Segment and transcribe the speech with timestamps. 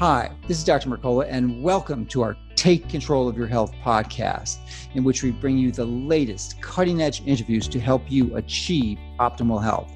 [0.00, 0.88] Hi, this is Dr.
[0.88, 4.56] Mercola, and welcome to our Take Control of Your Health podcast,
[4.94, 9.62] in which we bring you the latest cutting edge interviews to help you achieve optimal
[9.62, 9.92] health.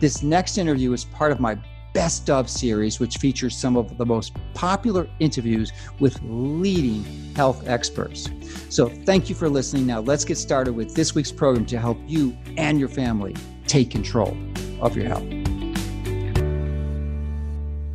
[0.00, 1.56] This next interview is part of my
[1.92, 7.04] Best of series, which features some of the most popular interviews with leading
[7.36, 8.28] health experts.
[8.70, 9.86] So, thank you for listening.
[9.86, 13.36] Now, let's get started with this week's program to help you and your family
[13.68, 14.36] take control
[14.80, 15.22] of your health.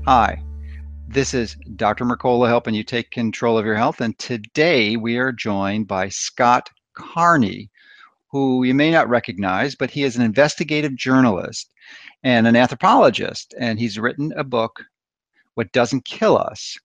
[0.05, 0.41] Hi,
[1.09, 2.05] this is Dr.
[2.05, 3.99] Mercola helping you take control of your health.
[3.99, 7.71] And today we are joined by Scott Carney,
[8.27, 11.73] who you may not recognize, but he is an investigative journalist
[12.23, 13.55] and an anthropologist.
[13.59, 14.83] And he's written a book,
[15.55, 16.77] What Doesn't Kill Us.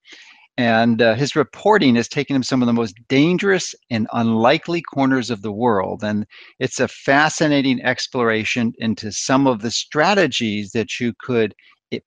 [0.57, 5.29] And uh, his reporting has taken him some of the most dangerous and unlikely corners
[5.29, 6.03] of the world.
[6.03, 6.27] And
[6.61, 11.55] it's a fascinating exploration into some of the strategies that you could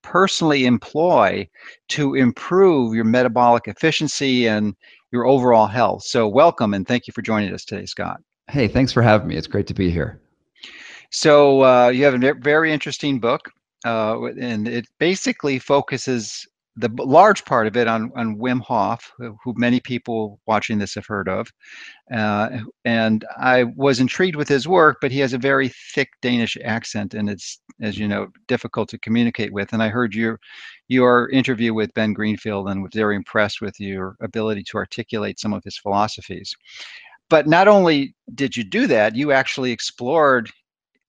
[0.02, 1.48] personally employ
[1.90, 4.76] to improve your metabolic efficiency and
[5.12, 6.04] your overall health.
[6.04, 8.22] So, welcome and thank you for joining us today, Scott.
[8.50, 9.36] Hey, thanks for having me.
[9.36, 10.22] It's great to be here.
[11.12, 13.50] So, uh, you have a very interesting book,
[13.86, 16.46] uh, and it basically focuses
[16.78, 21.08] the large part of it on, on Wim Hof, who many people watching this have
[21.08, 21.52] heard of.
[22.14, 26.56] Uh, and I was intrigued with his work, but he has a very thick Danish
[26.64, 29.74] accent, and it's, as you know, difficult to communicate with.
[29.74, 30.40] And I heard your
[30.88, 35.54] your interview with Ben Greenfield and was very impressed with your ability to articulate some
[35.54, 36.56] of his philosophies.
[37.30, 40.50] But not only did you do that, you actually explored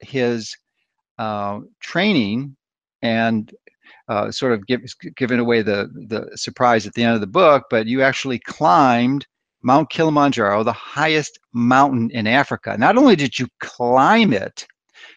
[0.01, 0.57] his
[1.19, 2.57] uh, training
[3.03, 3.55] and
[4.09, 4.81] uh, sort of give,
[5.17, 9.27] giving away the the surprise at the end of the book, but you actually climbed
[9.63, 12.77] Mount Kilimanjaro, the highest mountain in Africa.
[12.79, 14.67] Not only did you climb it,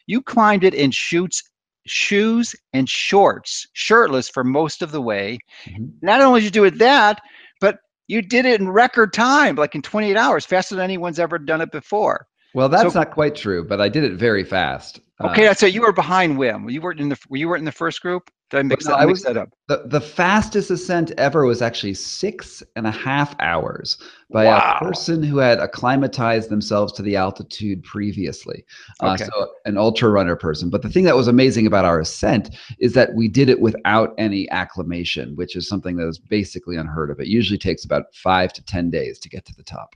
[0.07, 1.43] you climbed it in shoots,
[1.85, 5.37] shoes and shorts, shirtless for most of the way.
[5.65, 5.85] Mm-hmm.
[6.01, 7.21] Not only did you do it that,
[7.59, 11.37] but you did it in record time, like in 28 hours, faster than anyone's ever
[11.37, 12.27] done it before.
[12.53, 14.99] Well, that's so, not quite true, but I did it very fast.
[15.23, 16.71] Okay, uh, so you were behind Wim.
[16.71, 18.29] You weren't in the you weren't in the first group.
[18.51, 19.49] Did I mix, that, I mix that up?
[19.69, 23.97] The, the fastest ascent ever was actually six and a half hours
[24.29, 24.75] by wow.
[24.75, 28.65] a person who had acclimatized themselves to the altitude previously.
[29.01, 29.23] Uh, okay.
[29.23, 30.69] Uh, so an ultra runner person.
[30.69, 34.13] But the thing that was amazing about our ascent is that we did it without
[34.17, 37.21] any acclimation, which is something that is basically unheard of.
[37.21, 39.95] It usually takes about five to 10 days to get to the top.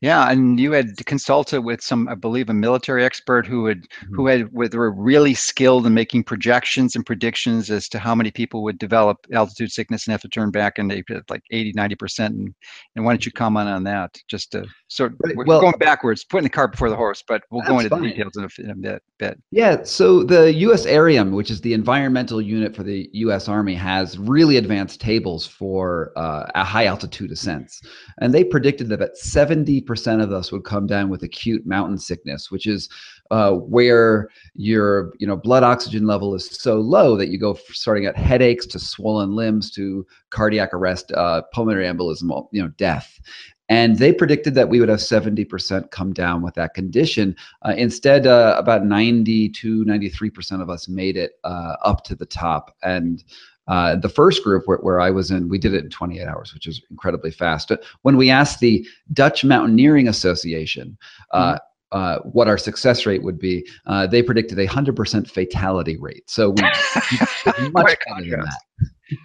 [0.00, 4.14] Yeah, and you had consulted with some, I believe, a military expert who had mm-hmm.
[4.14, 8.62] who had were really skilled in making projections and predictions as to how many people
[8.62, 12.34] would develop altitude sickness and have to turn back, and they like 80, 90 percent.
[12.34, 12.54] And
[12.94, 14.16] and why don't you comment on that?
[14.28, 15.36] Just to sort right.
[15.36, 18.02] we're well, going backwards, putting the cart before the horse, but we'll go into fine.
[18.02, 19.40] the details in a, in a bit, bit.
[19.50, 19.82] Yeah.
[19.82, 23.48] So the USARIEM, which is the environmental unit for the U.S.
[23.48, 27.80] Army, has really advanced tables for uh, high altitude ascents,
[28.20, 29.16] and they predicted that about
[29.64, 32.88] 70% of us would come down with acute mountain sickness, which is
[33.30, 38.06] uh, where your you know blood oxygen level is so low that you go starting
[38.06, 43.20] at headaches to swollen limbs to cardiac arrest, uh, pulmonary embolism, you know, death.
[43.68, 47.34] And they predicted that we would have 70% come down with that condition.
[47.62, 52.26] Uh, instead, uh, about 90 to 93% of us made it uh, up to the
[52.26, 52.76] top.
[52.84, 53.24] And
[53.68, 56.54] uh, the first group where, where I was in, we did it in 28 hours,
[56.54, 57.72] which is incredibly fast.
[58.02, 60.96] When we asked the Dutch Mountaineering Association,
[61.32, 61.56] uh, mm-hmm.
[61.92, 66.28] Uh, what our success rate would be, uh, they predicted a hundred percent fatality rate.
[66.28, 66.62] So we
[67.70, 68.60] much better than that.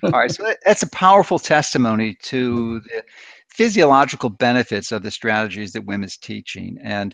[0.03, 3.03] All right, so that's a powerful testimony to the
[3.53, 6.77] physiological benefits of the strategies that Wim is teaching.
[6.81, 7.13] And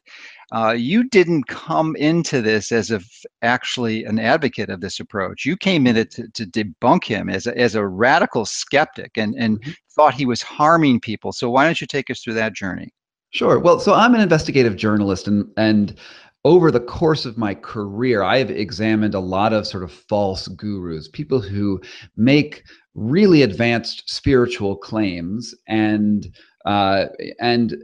[0.52, 3.02] uh, you didn't come into this as a
[3.42, 5.46] actually an advocate of this approach.
[5.46, 9.36] You came in it to, to debunk him as a, as a radical skeptic and,
[9.36, 9.72] and mm-hmm.
[9.96, 11.32] thought he was harming people.
[11.32, 12.90] So why don't you take us through that journey?
[13.32, 13.60] Sure.
[13.60, 15.98] Well, so I'm an investigative journalist and and
[16.46, 20.48] over the course of my career, I have examined a lot of sort of false
[20.48, 21.82] gurus, people who
[22.16, 22.64] make
[22.98, 26.36] really advanced spiritual claims and
[26.66, 27.08] uh,
[27.40, 27.82] and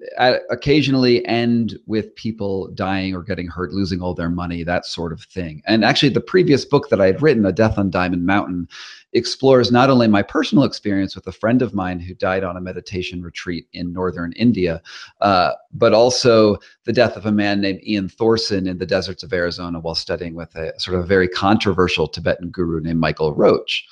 [0.49, 5.21] occasionally end with people dying or getting hurt, losing all their money, that sort of
[5.21, 5.61] thing.
[5.65, 8.67] And actually, the previous book that I had written, A Death on Diamond Mountain,
[9.13, 12.61] explores not only my personal experience with a friend of mine who died on a
[12.61, 14.81] meditation retreat in northern India,
[15.21, 19.31] uh, but also the death of a man named Ian Thorson in the deserts of
[19.31, 23.87] Arizona while studying with a sort of very controversial Tibetan guru named Michael Roach.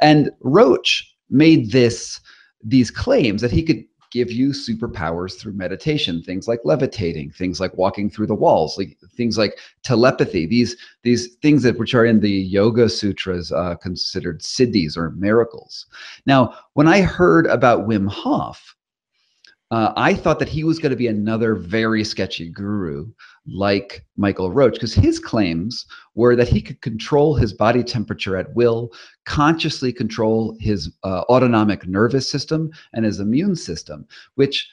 [0.00, 2.20] And Roach made this
[2.64, 7.76] these claims that he could give you superpowers through meditation things like levitating things like
[7.76, 12.20] walking through the walls like things like telepathy these these things that which are in
[12.20, 15.86] the yoga sutras uh, considered siddhis or miracles.
[16.26, 18.74] Now when i heard about wim hof
[19.70, 23.10] uh, I thought that he was going to be another very sketchy guru
[23.46, 28.54] like Michael Roach, because his claims were that he could control his body temperature at
[28.54, 28.92] will,
[29.26, 34.06] consciously control his uh, autonomic nervous system and his immune system,
[34.36, 34.68] which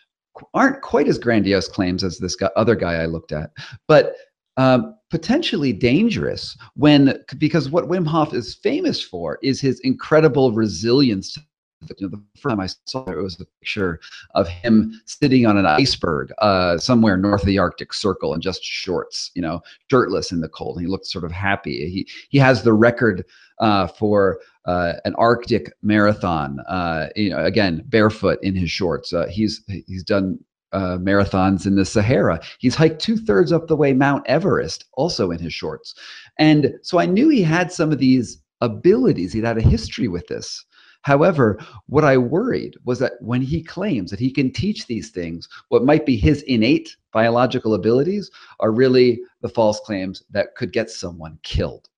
[0.53, 3.51] aren't quite as grandiose claims as this guy, other guy I looked at,
[3.87, 4.15] but
[4.57, 11.37] um, potentially dangerous when because what Wim Hof is famous for is his incredible resilience
[11.81, 13.99] you know, the first time I saw it, was a picture
[14.33, 18.63] of him sitting on an iceberg uh, somewhere north of the Arctic Circle in just
[18.63, 20.77] shorts, you know, shirtless in the cold.
[20.77, 21.89] And he looked sort of happy.
[21.89, 23.25] He he has the record
[23.59, 26.59] uh, for uh, an Arctic marathon.
[26.61, 29.13] Uh, you know, again, barefoot in his shorts.
[29.13, 30.39] Uh, he's he's done
[30.73, 32.39] uh, marathons in the Sahara.
[32.59, 35.95] He's hiked two thirds up the way Mount Everest, also in his shorts.
[36.37, 39.31] And so I knew he had some of these abilities.
[39.31, 40.65] He'd had a history with this.
[41.05, 45.47] However, what I worried was that when he claims that he can teach these things,
[45.69, 50.89] what might be his innate biological abilities are really the false claims that could get
[50.89, 51.89] someone killed.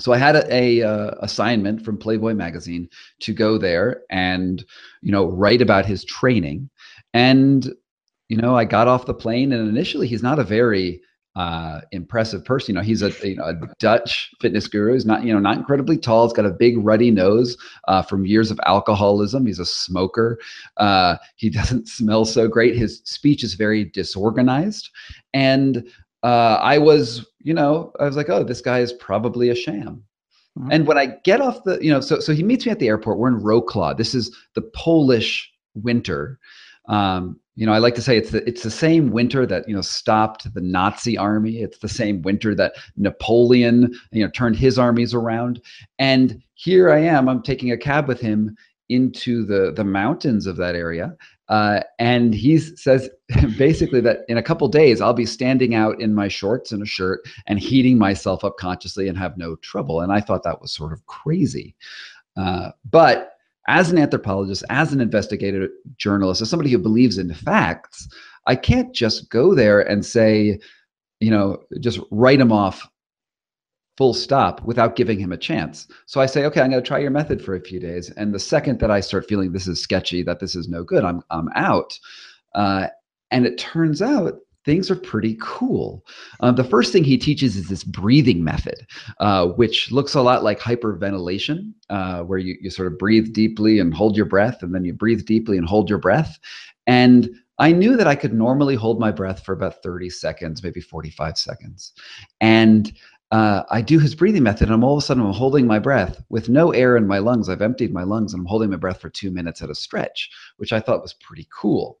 [0.00, 2.88] So I had a, a uh, assignment from Playboy magazine
[3.20, 4.64] to go there and
[5.02, 6.70] you know write about his training,
[7.12, 7.70] and
[8.30, 11.02] you know I got off the plane and initially he's not a very
[11.34, 12.74] uh, impressive person.
[12.74, 14.92] You know, he's a you know a Dutch fitness guru.
[14.92, 16.26] He's not you know not incredibly tall.
[16.26, 17.56] He's got a big ruddy nose
[17.88, 19.46] uh, from years of alcoholism.
[19.46, 20.38] He's a smoker.
[20.76, 22.76] Uh, he doesn't smell so great.
[22.76, 24.90] His speech is very disorganized,
[25.32, 25.86] and
[26.22, 30.04] uh, I was you know I was like, oh, this guy is probably a sham.
[30.58, 30.70] Mm-hmm.
[30.70, 32.88] And when I get off the, you know, so so he meets me at the
[32.88, 33.18] airport.
[33.18, 33.96] We're in Wroclaw.
[33.96, 36.38] This is the Polish winter.
[36.88, 39.74] Um, you know, I like to say it's the it's the same winter that you
[39.74, 41.58] know stopped the Nazi army.
[41.58, 45.60] It's the same winter that Napoleon you know turned his armies around.
[45.98, 47.28] And here I am.
[47.28, 48.56] I'm taking a cab with him
[48.88, 51.14] into the the mountains of that area.
[51.48, 53.10] Uh, and he says
[53.58, 56.86] basically that in a couple days I'll be standing out in my shorts and a
[56.86, 60.00] shirt and heating myself up consciously and have no trouble.
[60.00, 61.74] And I thought that was sort of crazy.
[62.36, 63.31] Uh, but
[63.68, 68.08] as an anthropologist, as an investigative journalist, as somebody who believes in facts,
[68.46, 70.58] I can't just go there and say,
[71.20, 72.88] you know, just write him off
[73.96, 75.86] full stop without giving him a chance.
[76.06, 78.10] So I say, okay, I'm going to try your method for a few days.
[78.10, 81.04] And the second that I start feeling this is sketchy, that this is no good,
[81.04, 81.96] I'm, I'm out.
[82.54, 82.88] Uh,
[83.30, 86.04] and it turns out things are pretty cool.
[86.40, 88.86] Um, the first thing he teaches is this breathing method,
[89.20, 93.78] uh, which looks a lot like hyperventilation, uh, where you, you sort of breathe deeply
[93.78, 96.38] and hold your breath, and then you breathe deeply and hold your breath.
[96.86, 100.80] And I knew that I could normally hold my breath for about 30 seconds, maybe
[100.80, 101.92] 45 seconds.
[102.40, 102.92] And
[103.30, 105.78] uh, I do his breathing method, and I'm all of a sudden I'm holding my
[105.78, 107.48] breath with no air in my lungs.
[107.48, 110.30] I've emptied my lungs, and I'm holding my breath for two minutes at a stretch,
[110.58, 111.98] which I thought was pretty cool.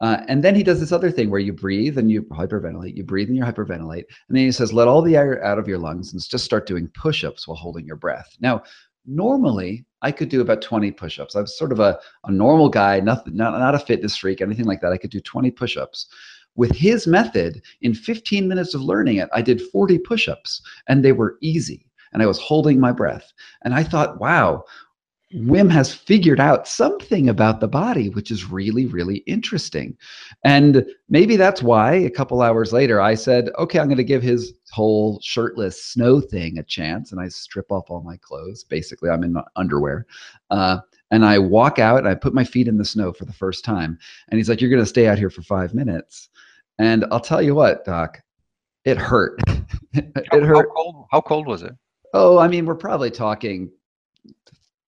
[0.00, 3.04] Uh, and then he does this other thing where you breathe and you hyperventilate, you
[3.04, 4.04] breathe and you hyperventilate.
[4.28, 6.66] And then he says, let all the air out of your lungs and just start
[6.66, 8.36] doing push ups while holding your breath.
[8.40, 8.62] Now,
[9.06, 11.34] normally I could do about 20 push ups.
[11.34, 14.66] I was sort of a, a normal guy, nothing, not, not a fitness freak, anything
[14.66, 14.92] like that.
[14.92, 16.06] I could do 20 push ups.
[16.54, 21.04] With his method, in 15 minutes of learning it, I did 40 push ups and
[21.04, 23.32] they were easy and I was holding my breath.
[23.62, 24.64] And I thought, wow,
[25.34, 29.96] Wim has figured out something about the body, which is really, really interesting.
[30.44, 34.22] And maybe that's why a couple hours later I said, okay, I'm going to give
[34.22, 37.12] his whole shirtless snow thing a chance.
[37.12, 38.64] And I strip off all my clothes.
[38.64, 40.06] Basically, I'm in underwear.
[40.50, 40.78] Uh,
[41.10, 43.64] and I walk out and I put my feet in the snow for the first
[43.64, 43.98] time.
[44.28, 46.30] And he's like, You're going to stay out here for five minutes.
[46.78, 48.22] And I'll tell you what, Doc,
[48.84, 49.40] it hurt.
[49.92, 50.68] it how, hurt.
[50.68, 51.72] How cold, how cold was it?
[52.14, 53.70] Oh, I mean, we're probably talking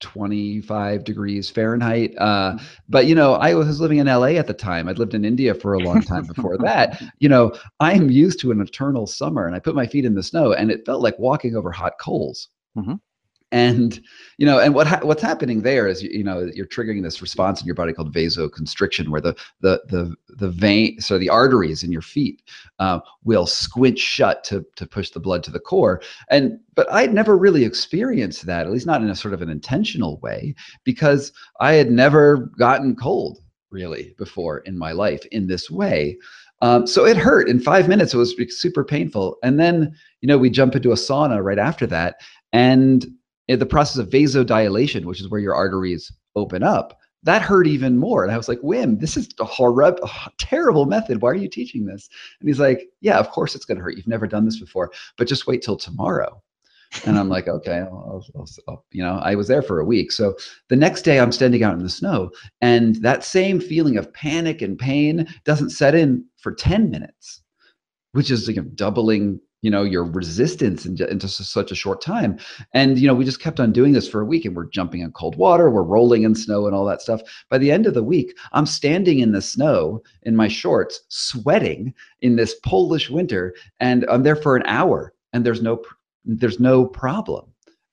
[0.01, 2.15] 25 degrees Fahrenheit.
[2.19, 2.65] Uh, mm-hmm.
[2.89, 4.89] but you know, I was living in LA at the time.
[4.89, 7.03] I'd lived in India for a long time before that.
[7.19, 10.23] You know, I'm used to an eternal summer, and I put my feet in the
[10.23, 12.49] snow, and it felt like walking over hot coals.
[12.77, 12.95] Mm-hmm
[13.53, 14.01] and
[14.39, 17.61] you know and what ha- what's happening there is you, know you're triggering this response
[17.61, 21.91] in your body called vasoconstriction where the the the the vein so the arteries in
[21.91, 22.43] your feet
[22.79, 26.01] uh, will squint shut to to push the blood to the core.
[26.29, 29.51] And but i'd never really experienced that at least not in a sort of an
[29.51, 30.55] intentional way
[30.85, 33.41] because i had never gotten cold
[33.71, 36.19] really before in my life in this way.
[36.61, 38.13] Um, so it hurt in five minutes.
[38.13, 39.37] It was super painful.
[39.43, 42.17] And then you know we jump into a sauna right after that
[42.53, 43.07] and
[43.59, 48.23] the process of vasodilation, which is where your arteries open up, that hurt even more.
[48.23, 51.21] And I was like, Wim, this is a horrible, terrible method.
[51.21, 52.09] Why are you teaching this?
[52.41, 53.97] And he's like, Yeah, of course it's going to hurt.
[53.97, 56.43] You've never done this before, but just wait till tomorrow.
[57.07, 60.11] And I'm like, okay, I'll, I'll, I'll, you know, I was there for a week.
[60.11, 60.35] So
[60.69, 64.61] the next day I'm standing out in the snow and that same feeling of panic
[64.61, 67.43] and pain doesn't set in for 10 minutes,
[68.11, 72.39] which is like doubling you know your resistance in, just such a short time.
[72.73, 75.01] And you know we just kept on doing this for a week and we're jumping
[75.01, 77.21] in cold water we're rolling in snow and all that stuff.
[77.49, 81.95] By the end of the week i'm standing in the snow in my shorts sweating
[82.21, 85.83] in this polish winter and i'm there for an hour and there's no
[86.25, 87.47] there's no problem.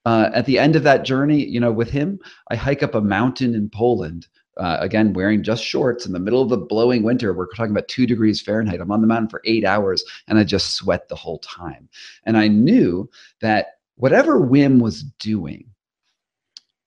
[0.05, 2.17] Uh, at the end of that journey you know with him
[2.49, 4.27] i hike up a mountain in poland
[4.59, 7.33] uh, again wearing just shorts in the middle of the blowing winter.
[7.33, 8.81] We're talking about two degrees fahrenheit.
[8.81, 11.89] I'm on the mountain for eight hours and i just sweat the whole time.
[12.25, 13.09] And i knew
[13.41, 15.65] that whatever wim was doing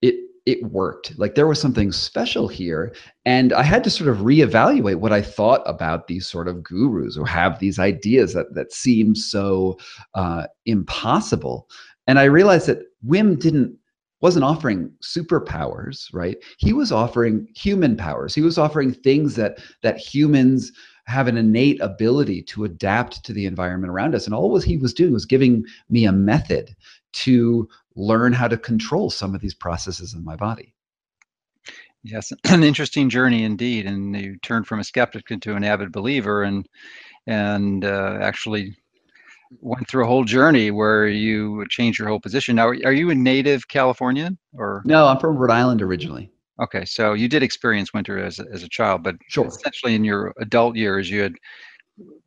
[0.03, 1.19] it it worked.
[1.19, 5.23] Like there was something special here and i had to sort of reevaluate what i
[5.23, 9.79] thought about these sort of gurus who have these ideas that that seem so
[10.15, 11.69] uh, impossible.
[12.07, 13.77] And i realized that wim didn't
[14.21, 16.37] wasn't offering superpowers, right?
[16.59, 18.35] He was offering human powers.
[18.35, 20.73] He was offering things that that humans
[21.07, 24.27] have an innate ability to adapt to the environment around us.
[24.27, 26.75] And all was he was doing was giving me a method
[27.13, 30.75] to learn how to control some of these processes in my body.
[32.03, 33.87] Yes, an interesting journey indeed.
[33.87, 36.69] And you turned from a skeptic into an avid believer, and
[37.27, 38.77] and uh, actually
[39.61, 42.57] went through a whole journey where you changed your whole position.
[42.57, 44.83] Now, are you a native Californian or?
[44.85, 46.31] No, I'm from Rhode Island originally.
[46.61, 49.47] Okay, so you did experience winter as a, as a child, but sure.
[49.47, 51.35] essentially in your adult years, you had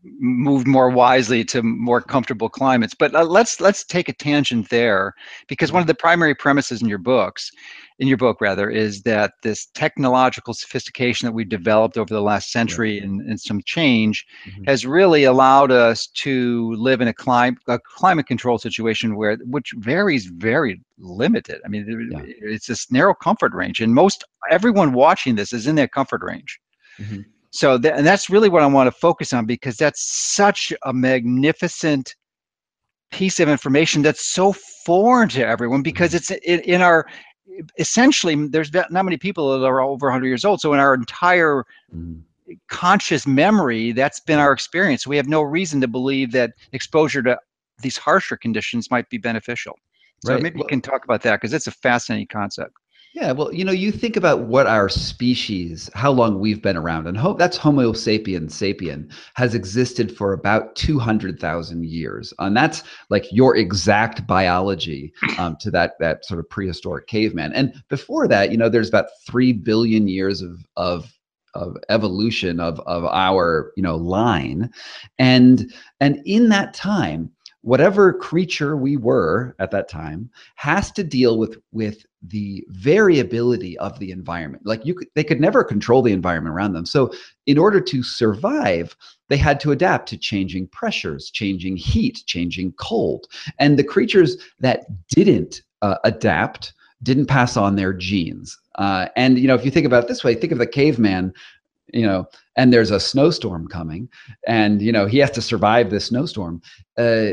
[0.03, 2.93] moved more wisely to more comfortable climates.
[2.93, 5.13] But uh, let's let's take a tangent there
[5.47, 7.51] because one of the primary premises in your books,
[7.99, 12.51] in your book rather, is that this technological sophistication that we've developed over the last
[12.51, 13.03] century yeah.
[13.03, 14.63] and, and some change mm-hmm.
[14.65, 19.73] has really allowed us to live in a climate a climate control situation where which
[19.77, 21.61] varies very limited.
[21.65, 22.23] I mean, yeah.
[22.25, 26.59] it's this narrow comfort range, and most everyone watching this is in that comfort range.
[26.99, 27.21] Mm-hmm.
[27.53, 32.15] So, and that's really what I want to focus on because that's such a magnificent
[33.11, 36.33] piece of information that's so foreign to everyone because mm-hmm.
[36.33, 37.05] it's in, in our
[37.77, 41.63] essentially there's not many people that are over 100 years old so in our entire
[41.95, 42.19] mm.
[42.69, 47.37] conscious memory that's been our experience we have no reason to believe that exposure to
[47.83, 49.77] these harsher conditions might be beneficial
[50.25, 50.41] so right.
[50.41, 52.73] maybe well, you can talk about that because it's a fascinating concept
[53.13, 57.05] yeah, well, you know, you think about what our species, how long we've been around,
[57.05, 62.33] and hope that's Homo sapiens sapien has existed for about 200,000 years.
[62.39, 67.53] And that's like your exact biology um, to that, that sort of prehistoric caveman.
[67.53, 71.13] And before that, you know, there's about 3 billion years of, of
[71.55, 74.71] of evolution of of our you know line
[75.19, 77.29] and and in that time
[77.63, 83.97] whatever creature we were at that time has to deal with with the variability of
[83.99, 84.65] the environment.
[84.65, 86.85] Like you could they could never control the environment around them.
[86.85, 87.11] So
[87.47, 88.95] in order to survive
[89.29, 93.27] they had to adapt to changing pressures changing heat changing cold.
[93.59, 98.57] And the creatures that didn't uh, adapt didn't pass on their genes.
[98.75, 101.33] Uh, and you know if you think about it this way think of the caveman
[101.93, 102.25] you know
[102.57, 104.09] and there's a snowstorm coming
[104.47, 106.61] and you know he has to survive this snowstorm.
[106.97, 107.31] Uh,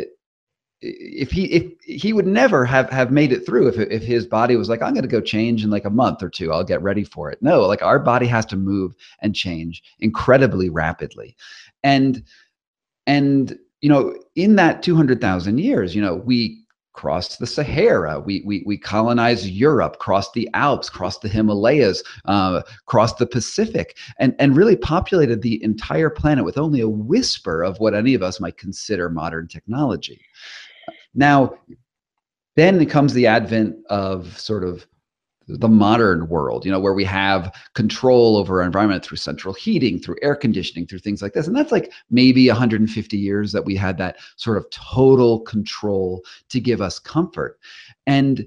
[0.83, 4.57] if he if he would never have have made it through if if his body
[4.57, 6.83] was like I'm going to go change in like a month or two I'll get
[6.83, 7.43] ready for it.
[7.43, 11.37] No, like our body has to move and change incredibly rapidly.
[11.85, 12.25] And
[13.07, 18.63] and you know, in that 200,000 years, you know, we crossed the Sahara, we we
[18.67, 24.57] we colonized Europe, crossed the Alps, crossed the Himalayas, uh, crossed the Pacific, and and
[24.57, 28.59] really populated the entire planet with only a whisper of what any of us might
[28.59, 30.21] consider modern technology.
[31.15, 31.55] Now,
[32.57, 34.87] then comes the advent of sort of
[35.59, 39.99] the modern world, you know, where we have control over our environment through central heating,
[39.99, 41.47] through air conditioning, through things like this.
[41.47, 46.61] And that's like maybe 150 years that we had that sort of total control to
[46.61, 47.59] give us comfort.
[48.07, 48.47] And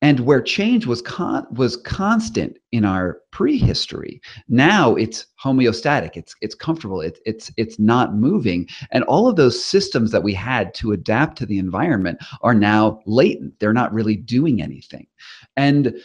[0.00, 6.54] and where change was con- was constant in our prehistory now it's homeostatic it's it's
[6.54, 8.68] comfortable it, it's it's not moving.
[8.90, 13.00] And all of those systems that we had to adapt to the environment are now
[13.06, 13.58] latent.
[13.58, 15.06] They're not really doing anything.
[15.56, 15.96] And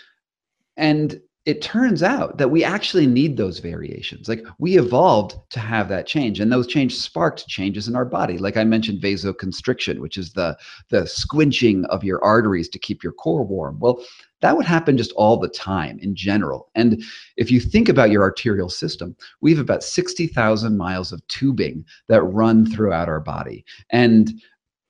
[0.77, 4.29] and it turns out that we actually need those variations.
[4.29, 8.37] Like we evolved to have that change, and those changes sparked changes in our body.
[8.37, 10.57] Like I mentioned, vasoconstriction, which is the
[10.89, 13.77] the squinching of your arteries to keep your core warm.
[13.79, 14.01] Well,
[14.41, 16.69] that would happen just all the time in general.
[16.75, 17.03] And
[17.37, 22.23] if you think about your arterial system, we have about 60,000 miles of tubing that
[22.23, 23.63] run throughout our body.
[23.89, 24.33] And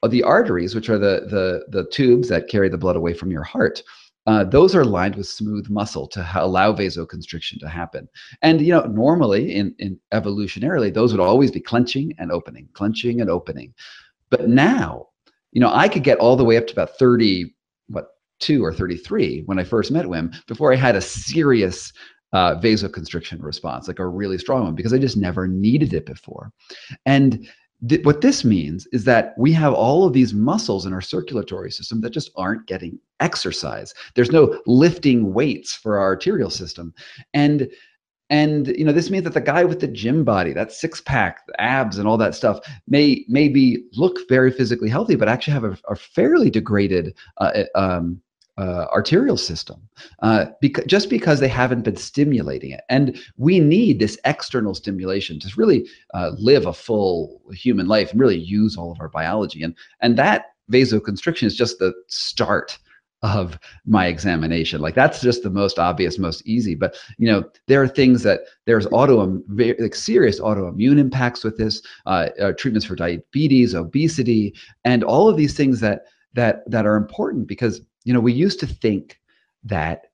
[0.10, 3.44] the arteries, which are the, the, the tubes that carry the blood away from your
[3.44, 3.84] heart,
[4.26, 8.08] uh, those are lined with smooth muscle to allow vasoconstriction to happen.
[8.42, 13.20] And you know, normally in, in evolutionarily, those would always be clenching and opening, clenching
[13.20, 13.74] and opening.
[14.30, 15.08] But now,
[15.52, 17.54] you know, I could get all the way up to about 30,
[17.88, 18.08] what,
[18.40, 21.92] two or 33 when I first met Wim before I had a serious
[22.32, 26.52] uh, vasoconstriction response, like a really strong one, because I just never needed it before.
[27.06, 27.48] And
[27.88, 31.72] th- what this means is that we have all of these muscles in our circulatory
[31.72, 33.94] system that just aren't getting exercise.
[34.16, 36.94] There's no lifting weights for our arterial system.
[37.34, 37.70] And
[38.30, 41.40] and you know this means that the guy with the gym body that six pack
[41.60, 45.78] abs and all that stuff may maybe look very physically healthy but actually have a,
[45.90, 48.22] a fairly degraded uh, um,
[48.58, 49.88] uh, arterial system
[50.22, 55.40] uh, because just because they haven't been stimulating it and we need this external stimulation
[55.40, 59.64] to really uh, live a full human life and really use all of our biology
[59.64, 62.80] and and that vasoconstriction is just the start
[63.24, 64.82] of my examination.
[64.82, 66.76] Like that's just the most obvious most easy.
[66.76, 69.42] But you know there are things that there's auto
[69.80, 74.54] like serious autoimmune impacts with this uh, uh, treatments for diabetes obesity
[74.84, 76.02] and all of these things that
[76.34, 79.20] that that are important because you know we used to think
[79.64, 80.08] that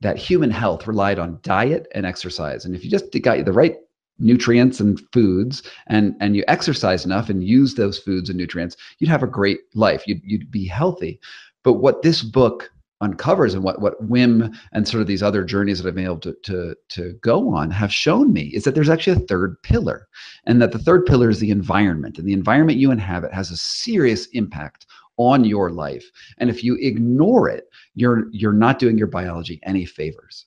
[0.00, 2.64] that human health relied on diet and exercise.
[2.64, 3.76] And if you just got the right
[4.18, 9.10] nutrients and foods and and you exercise enough and use those foods and nutrients you'd
[9.10, 10.06] have a great life.
[10.06, 11.20] You'd, you'd be healthy
[11.64, 15.82] but what this book uncovers and what what Wim and sort of these other journeys
[15.82, 18.88] that I've been able to, to to go on have shown me is that there's
[18.88, 20.06] actually a third pillar,
[20.46, 23.56] and that the third pillar is the environment, and the environment you inhabit has a
[23.56, 26.04] serious impact on your life.
[26.38, 30.46] And if you ignore it, you're you're not doing your biology any favors.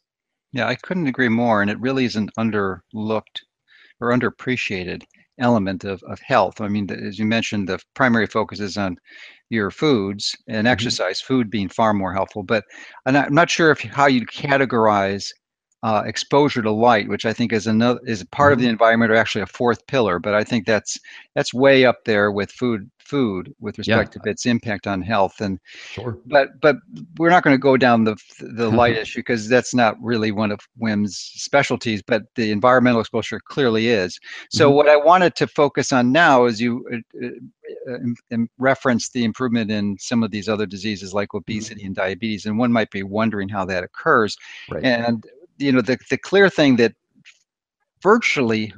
[0.54, 1.62] Yeah, I couldn't agree more.
[1.62, 3.42] And it really is an underlooked
[4.00, 5.04] or underappreciated
[5.40, 6.62] element of, of health.
[6.62, 8.98] I mean, as you mentioned, the primary focus is on
[9.50, 10.68] your foods and mm-hmm.
[10.68, 12.44] exercise, food being far more helpful.
[12.44, 12.64] But
[13.06, 15.32] I'm not, I'm not sure if how you'd categorize
[15.84, 18.54] uh, exposure to light, which I think is another is part mm-hmm.
[18.54, 18.72] of the mm-hmm.
[18.72, 20.20] environment, or actually a fourth pillar.
[20.20, 21.00] But I think that's
[21.36, 24.22] that's way up there with food food with respect yeah.
[24.22, 25.40] to its impact on health.
[25.42, 25.60] And
[25.92, 26.78] sure, but but
[27.18, 30.52] we're not going to go down the the light issue because that's not really one
[30.52, 32.02] of Wim's specialties.
[32.02, 34.20] But the environmental exposure clearly is.
[34.50, 34.76] So mm-hmm.
[34.76, 36.86] what I wanted to focus on now is you
[37.22, 37.28] uh,
[37.92, 41.38] uh, reference the improvement in some of these other diseases like mm-hmm.
[41.38, 41.88] obesity mm-hmm.
[41.88, 44.38] and diabetes, and one might be wondering how that occurs.
[44.70, 44.84] Right.
[44.84, 45.24] And
[45.58, 46.94] you know, the, the clear thing that
[48.02, 48.74] virtually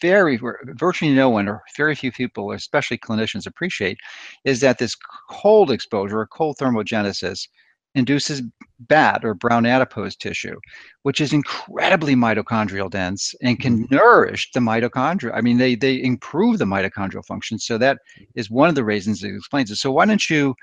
[0.00, 0.38] very
[0.74, 3.98] virtually no one or very few people especially clinicians appreciate
[4.44, 4.96] is that this
[5.30, 7.46] cold exposure or cold thermogenesis
[7.94, 8.42] induces
[8.80, 10.58] BAT or brown adipose tissue,
[11.02, 13.94] which is incredibly mitochondrial dense and can mm-hmm.
[13.94, 15.32] nourish the mitochondria.
[15.34, 17.58] I mean, they they improve the mitochondrial function.
[17.58, 17.98] So that
[18.34, 19.76] is one of the reasons it explains it.
[19.76, 20.54] So why don't you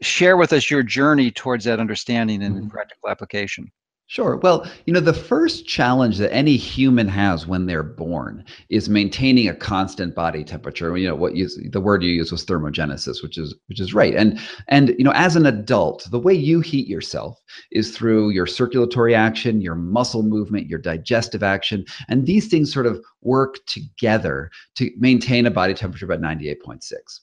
[0.00, 2.68] share with us your journey towards that understanding and mm-hmm.
[2.68, 3.70] practical application?
[4.12, 4.36] Sure.
[4.36, 9.48] Well, you know, the first challenge that any human has when they're born is maintaining
[9.48, 10.94] a constant body temperature.
[10.98, 14.14] You know, what you the word you use was thermogenesis, which is which is right.
[14.14, 18.46] And and you know, as an adult, the way you heat yourself is through your
[18.46, 24.50] circulatory action, your muscle movement, your digestive action, and these things sort of work together
[24.74, 27.20] to maintain a body temperature about 98.6.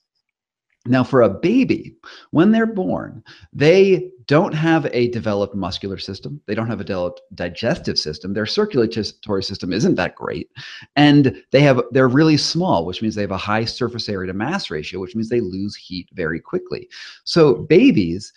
[0.88, 1.96] Now, for a baby,
[2.32, 3.22] when they're born,
[3.54, 6.40] they don't have a developed muscular system.
[6.46, 8.36] They don't have a developed digestive system.
[8.36, 10.52] Their circulatory system isn't that great.
[10.96, 14.34] And they have they're really small, which means they have a high surface area to
[14.38, 16.88] mass ratio, which means they lose heat very quickly.
[17.24, 18.32] So babies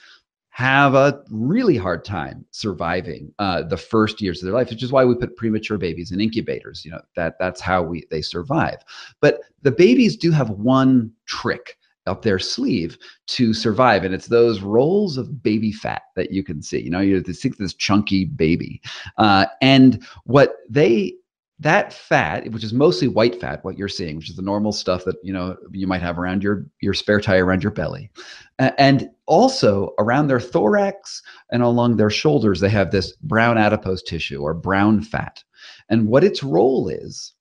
[0.48, 4.92] have a really hard time surviving uh, the first years of their life, which is
[4.92, 6.87] why we put premature babies in incubators.
[6.87, 8.78] You know that that's how we they survive.
[9.20, 14.60] But the babies do have one trick up their sleeve to survive and it's those
[14.60, 18.80] rolls of baby fat that you can see you know you think this chunky baby.
[19.18, 21.14] Uh, and what they
[21.60, 25.04] that fat which is mostly white fat what you're seeing which is the normal stuff
[25.04, 28.10] that you know you might have around your your spare tire around your belly.
[28.58, 34.42] And also around their thorax and along their shoulders they have this brown adipose tissue
[34.42, 35.42] or brown fat.
[35.88, 37.32] And what its role is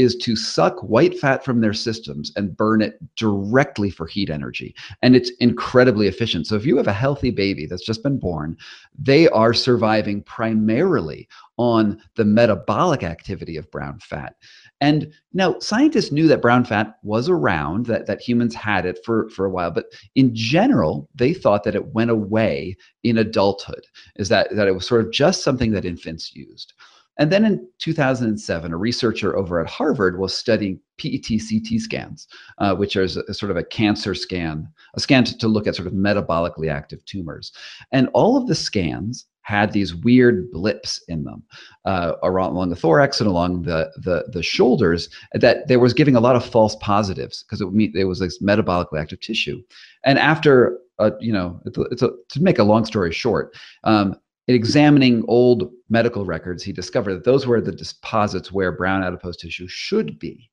[0.00, 4.74] is to suck white fat from their systems and burn it directly for heat energy.
[5.02, 6.46] And it's incredibly efficient.
[6.46, 8.56] So if you have a healthy baby that's just been born,
[8.98, 14.36] they are surviving primarily on the metabolic activity of brown fat.
[14.80, 19.28] And now scientists knew that brown fat was around, that, that humans had it for,
[19.28, 23.84] for a while, but in general, they thought that it went away in adulthood,
[24.16, 26.72] is that, that it was sort of just something that infants used.
[27.20, 32.26] And then in 2007, a researcher over at Harvard was studying PET CT scans,
[32.58, 35.66] uh, which is a, a sort of a cancer scan, a scan to, to look
[35.66, 37.52] at sort of metabolically active tumors.
[37.92, 41.42] And all of the scans had these weird blips in them
[41.84, 46.14] uh, around along the thorax and along the, the the shoulders that there was giving
[46.14, 49.62] a lot of false positives because it, it was this metabolically active tissue.
[50.04, 54.14] And after uh, you know, it's a, to make a long story short, um,
[54.54, 59.68] examining old medical records, he discovered that those were the deposits where brown adipose tissue
[59.68, 60.50] should be.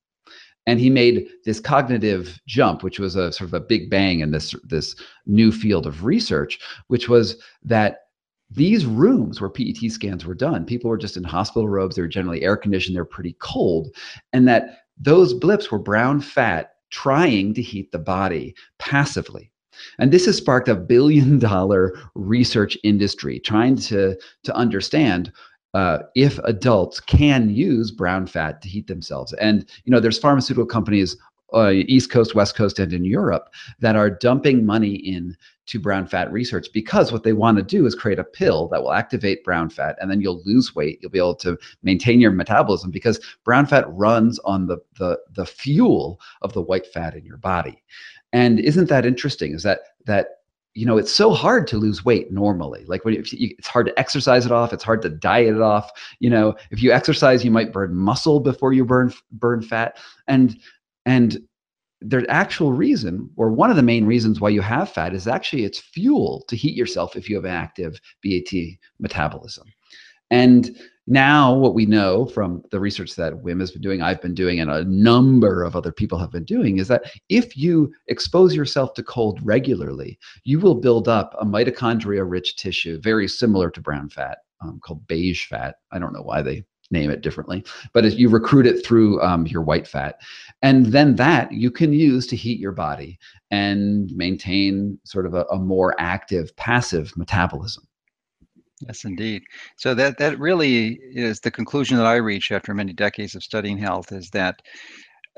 [0.66, 4.32] And he made this cognitive jump, which was a sort of a big bang in
[4.32, 8.00] this, this new field of research, which was that
[8.50, 11.96] these rooms where PET scans were done, people were just in hospital robes.
[11.96, 12.96] They were generally air conditioned.
[12.96, 13.90] They're pretty cold.
[14.34, 19.52] And that those blips were brown fat trying to heat the body passively.
[20.00, 25.32] And this has sparked a billion dollar research industry trying to, to understand
[25.74, 29.34] uh, if adults can use brown fat to heat themselves.
[29.34, 31.18] And, you know, there's pharmaceutical companies
[31.54, 35.38] uh, East Coast, West Coast, and in Europe that are dumping money in
[35.68, 38.82] to brown fat research because what they want to do is create a pill that
[38.82, 42.32] will activate brown fat and then you'll lose weight you'll be able to maintain your
[42.32, 47.26] metabolism because brown fat runs on the the, the fuel of the white fat in
[47.26, 47.84] your body
[48.38, 50.28] and isn't that interesting is that that
[50.76, 52.86] you know it's so hard to lose weight normally.
[52.86, 55.90] Like when you, it's hard to exercise it off it's hard to diet it off.
[56.20, 59.98] You know if you exercise you might burn muscle before you burn burn fat.
[60.28, 60.56] And
[61.08, 61.40] and
[62.00, 65.64] the actual reason, or one of the main reasons why you have fat, is actually
[65.64, 68.54] it's fuel to heat yourself if you have active BAT
[69.00, 69.68] metabolism.
[70.30, 70.78] And
[71.10, 74.60] now, what we know from the research that Wim has been doing, I've been doing,
[74.60, 78.94] and a number of other people have been doing, is that if you expose yourself
[78.96, 84.10] to cold regularly, you will build up a mitochondria rich tissue, very similar to brown
[84.10, 85.76] fat, um, called beige fat.
[85.94, 89.62] I don't know why they name it differently, but you recruit it through um, your
[89.62, 90.20] white fat.
[90.62, 93.18] And then that you can use to heat your body
[93.50, 97.87] and maintain sort of a, a more active, passive metabolism.
[98.82, 99.44] Yes, indeed.
[99.76, 103.78] So that that really is the conclusion that I reach after many decades of studying
[103.78, 104.62] health is that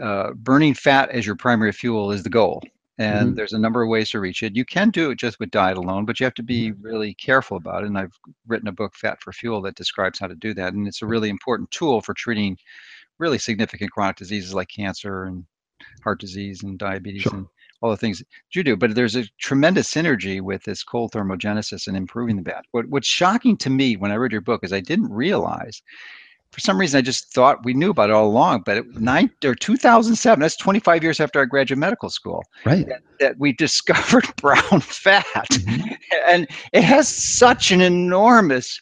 [0.02, 2.62] uh, burning fat as your primary fuel is the goal
[3.00, 3.36] and mm-hmm.
[3.36, 4.58] there's a number of ways to reach it.
[4.58, 6.82] You can do it just with diet alone, but you have to be mm-hmm.
[6.82, 7.88] really careful about it.
[7.88, 8.14] And I've
[8.46, 10.74] written a book, Fat for Fuel, that describes how to do that.
[10.74, 12.58] And it's a really important tool for treating
[13.18, 15.46] really significant chronic diseases like cancer and
[16.04, 17.36] heart disease and diabetes sure.
[17.36, 17.48] and
[17.82, 18.76] all the things that you do.
[18.76, 22.66] But there's a tremendous synergy with this cold thermogenesis and improving the bat.
[22.72, 25.82] What, what's shocking to me when I read your book is I didn't realize
[26.52, 29.30] for some reason I just thought we knew about it all along, but it, nine
[29.44, 32.88] or 2007, that's 25 years after I graduated medical school, right?
[32.88, 35.94] That, that we discovered brown fat, mm-hmm.
[36.28, 38.82] and it has such an enormous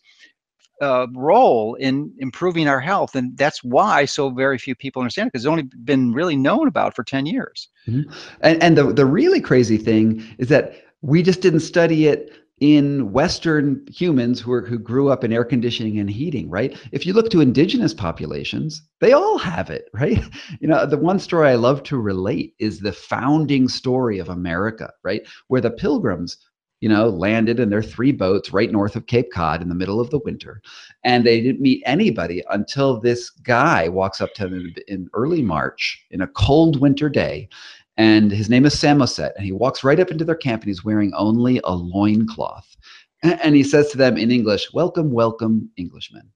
[0.82, 5.34] uh, role in improving our health, and that's why so very few people understand it
[5.34, 7.70] because it's only been really known about for 10 years.
[7.88, 8.12] Mm-hmm.
[8.42, 13.12] And and the the really crazy thing is that we just didn't study it in
[13.12, 16.76] Western humans who, are, who grew up in air conditioning and heating, right?
[16.92, 20.20] If you look to indigenous populations, they all have it, right?
[20.60, 24.92] You know, the one story I love to relate is the founding story of America,
[25.04, 25.22] right?
[25.48, 26.38] Where the pilgrims,
[26.80, 30.00] you know, landed in their three boats right north of Cape Cod in the middle
[30.00, 30.62] of the winter.
[31.04, 36.06] And they didn't meet anybody until this guy walks up to them in early March
[36.12, 37.50] in a cold winter day
[37.98, 40.86] and his name is Samoset, and he walks right up into their camp and he's
[40.86, 42.78] wearing only a loincloth.
[43.24, 46.30] And he says to them in English, Welcome, welcome, Englishmen.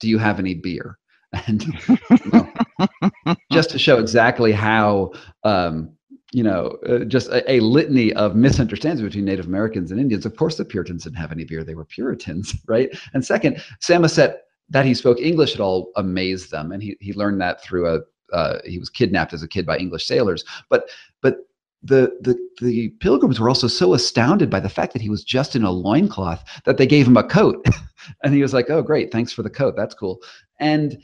[0.00, 0.98] Do you have any beer?
[1.46, 1.98] And you
[2.32, 5.95] know, just to show exactly how, um,
[6.32, 10.26] you know, uh, just a, a, litany of misunderstandings between Native Americans and Indians.
[10.26, 12.90] Of course, the Puritans didn't have any beer; they were Puritans, right?
[13.14, 17.40] And second, Samoset that he spoke English at all amazed them, and he he learned
[17.40, 18.00] that through a
[18.32, 20.44] uh, he was kidnapped as a kid by English sailors.
[20.68, 20.88] But
[21.22, 21.38] but
[21.82, 25.54] the, the the pilgrims were also so astounded by the fact that he was just
[25.54, 27.64] in a loincloth that they gave him a coat.
[28.24, 29.74] and he was like, "Oh, great, thanks for the coat.
[29.76, 30.20] That's cool."
[30.58, 31.00] And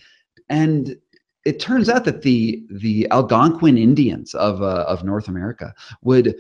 [0.49, 0.97] and
[1.44, 6.37] it turns out that the the Algonquin Indians of uh, of North America would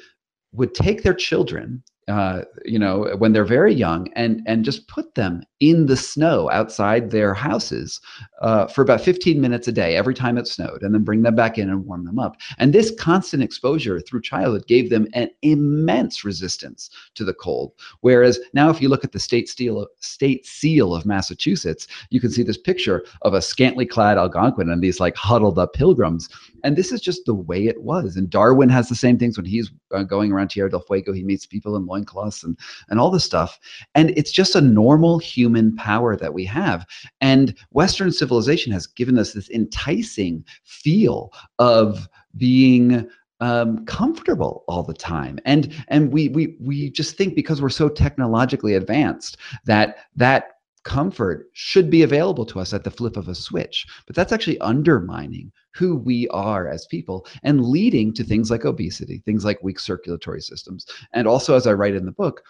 [0.52, 5.14] would take their children uh, you know, when they're very young, and and just put
[5.14, 8.00] them in the snow outside their houses
[8.40, 11.36] uh, for about 15 minutes a day every time it snowed, and then bring them
[11.36, 12.36] back in and warm them up.
[12.58, 17.72] And this constant exposure through childhood gave them an immense resistance to the cold.
[18.00, 22.30] Whereas now, if you look at the state seal, state seal of Massachusetts, you can
[22.30, 26.28] see this picture of a scantily clad Algonquin and these like huddled up pilgrims
[26.64, 28.16] and this is just the way it was.
[28.16, 31.12] And Darwin has the same things when he's uh, going around Tierra del Fuego.
[31.12, 33.58] He meets people in loincloths and and all this stuff.
[33.94, 36.86] And it's just a normal human power that we have.
[37.20, 43.08] And Western civilization has given us this enticing feel of being
[43.40, 47.88] um, comfortable all the time and and we we we just think because we're so
[47.88, 50.44] technologically advanced that that
[50.84, 53.86] comfort should be available to us at the flip of a switch.
[54.06, 59.22] But that's actually undermining who we are as people and leading to things like obesity,
[59.24, 60.86] things like weak circulatory systems.
[61.12, 62.42] And also, as I write in the book,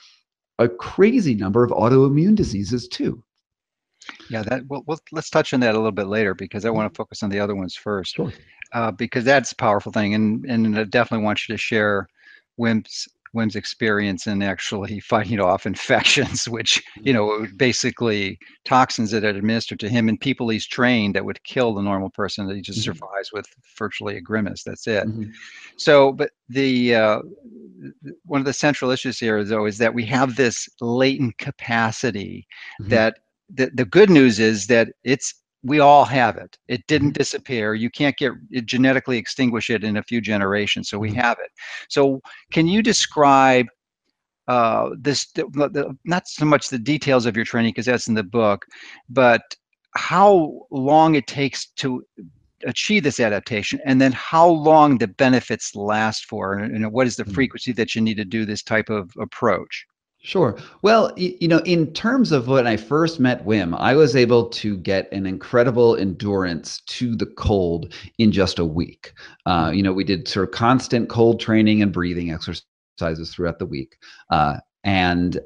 [0.59, 3.23] a crazy number of autoimmune diseases too.
[4.31, 6.87] Yeah, that well, well, let's touch on that a little bit later because I want
[6.87, 7.03] to mm-hmm.
[7.03, 8.17] focus on the other ones first.
[8.17, 8.33] Sure.
[8.73, 12.09] Uh, because that's a powerful thing, and and I definitely want you to share
[12.57, 19.29] Wim's Wim's experience in actually fighting off infections, which, you know, basically toxins that are
[19.29, 22.63] administered to him and people he's trained that would kill the normal person that he
[22.63, 22.93] just mm-hmm.
[22.93, 23.47] survives with
[23.79, 24.63] virtually a grimace.
[24.65, 25.07] That's it.
[25.07, 25.31] Mm-hmm.
[25.77, 27.19] So, but the uh,
[28.25, 32.47] one of the central issues here, though, is that we have this latent capacity
[32.81, 32.91] mm-hmm.
[32.91, 33.19] that
[33.55, 36.59] the, the good news is that it's we all have it.
[36.69, 37.19] It didn't mm-hmm.
[37.19, 37.75] disappear.
[37.75, 38.33] You can't get
[38.65, 40.89] genetically extinguish it in a few generations.
[40.89, 41.21] So we mm-hmm.
[41.21, 41.51] have it.
[41.89, 42.21] So
[42.53, 43.67] can you describe
[44.49, 45.31] uh, this?
[45.33, 48.65] The, the, not so much the details of your training because that's in the book,
[49.09, 49.43] but
[49.95, 52.05] how long it takes to
[52.65, 57.17] achieve this adaptation, and then how long the benefits last for, and, and what is
[57.17, 57.33] the mm-hmm.
[57.35, 59.87] frequency that you need to do this type of approach?
[60.25, 60.57] Sure.
[60.83, 64.77] Well, you know, in terms of when I first met Wim, I was able to
[64.77, 69.15] get an incredible endurance to the cold in just a week.
[69.47, 73.67] Uh, you know, we did sort of constant cold training and breathing exercises throughout the
[73.67, 73.97] week,
[74.31, 75.41] uh, and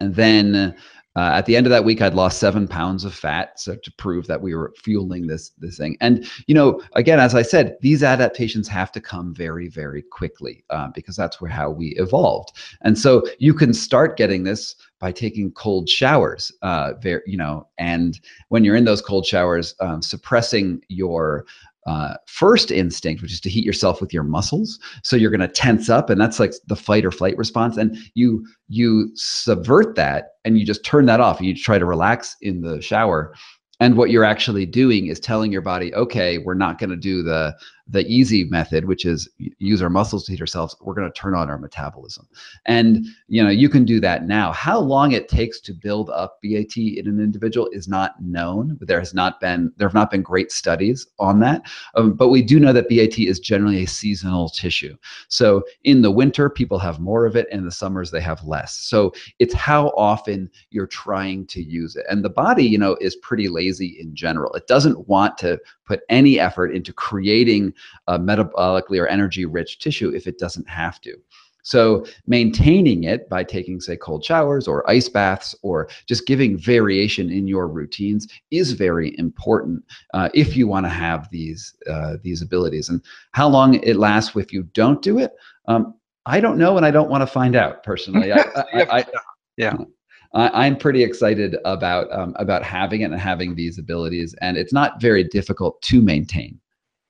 [0.00, 0.74] and then
[1.16, 3.92] uh, at the end of that week, I'd lost seven pounds of fat, so to
[3.92, 5.96] prove that we were fueling this this thing.
[6.00, 10.64] And you know, again, as I said, these adaptations have to come very, very quickly
[10.70, 12.58] uh, because that's where how we evolved.
[12.82, 16.50] And so you can start getting this by taking cold showers.
[16.62, 21.46] Uh, very, you know, and when you're in those cold showers, um, suppressing your
[21.86, 24.78] uh, first instinct, which is to heat yourself with your muscles.
[25.02, 27.76] So you're going to tense up, and that's like the fight or flight response.
[27.76, 31.40] And you you subvert that, and you just turn that off.
[31.40, 33.34] You try to relax in the shower,
[33.80, 37.22] and what you're actually doing is telling your body, okay, we're not going to do
[37.22, 37.54] the
[37.86, 41.34] the easy method, which is use our muscles to heat ourselves, we're going to turn
[41.34, 42.26] on our metabolism.
[42.64, 44.52] And you know, you can do that now.
[44.52, 48.76] How long it takes to build up BAT in an individual is not known.
[48.76, 51.62] but There has not been there have not been great studies on that.
[51.94, 54.96] Um, but we do know that BAT is generally a seasonal tissue.
[55.28, 58.44] So in the winter, people have more of it, and in the summers they have
[58.44, 58.74] less.
[58.74, 62.06] So it's how often you're trying to use it.
[62.08, 64.52] And the body, you know, is pretty lazy in general.
[64.54, 67.72] It doesn't want to put any effort into creating
[68.06, 71.16] a metabolically or energy rich tissue if it doesn't have to.
[71.64, 77.30] So maintaining it by taking, say, cold showers or ice baths or just giving variation
[77.30, 82.42] in your routines is very important uh, if you want to have these uh, these
[82.42, 82.90] abilities.
[82.90, 83.00] And
[83.32, 85.32] how long it lasts if you don't do it,
[85.66, 85.94] um,
[86.26, 88.30] I don't know, and I don't want to find out personally.
[88.30, 88.40] I,
[88.74, 89.04] I, I,
[89.56, 89.76] yeah.
[90.34, 94.72] I, am pretty excited about um, about having it and having these abilities, and it's
[94.72, 96.60] not very difficult to maintain.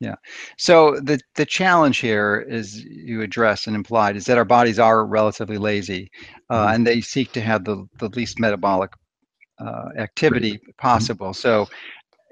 [0.01, 0.17] Yeah.
[0.59, 5.07] So the the challenge here is you address and implied is that our bodies are
[5.07, 6.11] relatively lazy,
[6.51, 6.75] uh, mm-hmm.
[6.75, 8.93] and they seek to have the the least metabolic
[9.59, 10.71] uh, activity mm-hmm.
[10.79, 11.33] possible.
[11.33, 11.67] So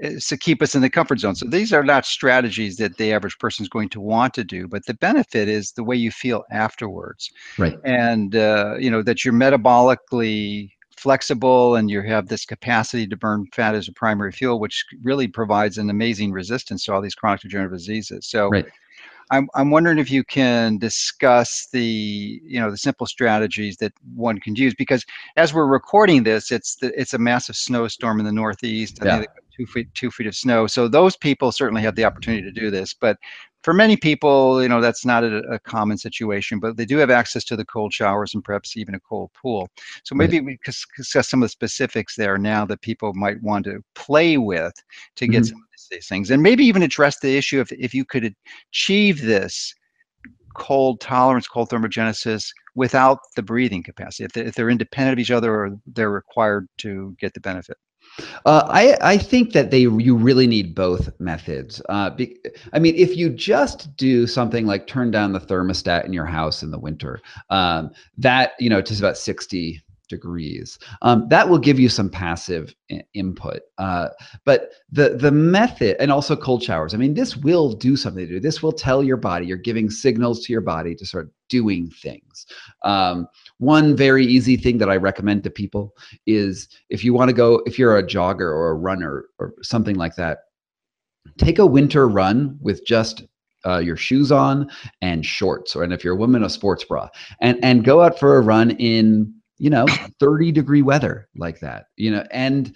[0.02, 1.36] to keep us in the comfort zone.
[1.36, 4.66] So these are not strategies that the average person is going to want to do,
[4.66, 7.30] but the benefit is the way you feel afterwards.
[7.56, 7.78] Right.
[7.84, 10.70] And uh, you know that you're metabolically
[11.02, 15.26] flexible and you have this capacity to burn fat as a primary fuel, which really
[15.26, 18.26] provides an amazing resistance to all these chronic degenerative diseases.
[18.26, 18.66] So right.
[19.30, 24.38] I'm, I'm wondering if you can discuss the you know the simple strategies that one
[24.38, 25.04] can use because
[25.36, 29.02] as we're recording this, it's the, it's a massive snowstorm in the Northeast.
[29.02, 29.24] I yeah.
[29.56, 30.66] two feet two feet of snow.
[30.66, 32.94] So those people certainly have the opportunity to do this.
[32.94, 33.16] But
[33.62, 37.10] for many people, you know, that's not a, a, common situation, but they do have
[37.10, 39.68] access to the cold showers and perhaps even a cold pool.
[40.04, 40.46] So maybe right.
[40.46, 44.36] we could discuss some of the specifics there now that people might want to play
[44.36, 44.74] with
[45.16, 45.48] to get mm-hmm.
[45.48, 48.34] some of these things, and maybe even address the issue of if you could
[48.70, 49.74] achieve this
[50.54, 55.30] cold tolerance, cold thermogenesis without the breathing capacity, if, they, if they're independent of each
[55.30, 57.76] other or they're required to get the benefit?
[58.44, 61.80] Uh, I I think that they you really need both methods.
[61.88, 62.36] Uh, be,
[62.72, 66.62] I mean, if you just do something like turn down the thermostat in your house
[66.62, 67.20] in the winter,
[67.50, 70.78] um, that you know, to about sixty degrees.
[71.00, 73.60] Um, that will give you some passive I- input.
[73.78, 74.08] Uh,
[74.44, 76.94] but the the method and also cold showers.
[76.94, 78.40] I mean, this will do something to do.
[78.40, 79.46] This will tell your body.
[79.46, 82.46] You're giving signals to your body to start doing things.
[82.84, 83.26] Um,
[83.62, 85.94] one very easy thing that I recommend to people
[86.26, 89.94] is if you want to go, if you're a jogger or a runner or something
[89.94, 90.38] like that,
[91.38, 93.22] take a winter run with just
[93.64, 94.68] uh, your shoes on
[95.00, 97.08] and shorts, or and if you're a woman, a sports bra,
[97.40, 99.86] and and go out for a run in you know
[100.18, 102.74] 30 degree weather like that, you know, and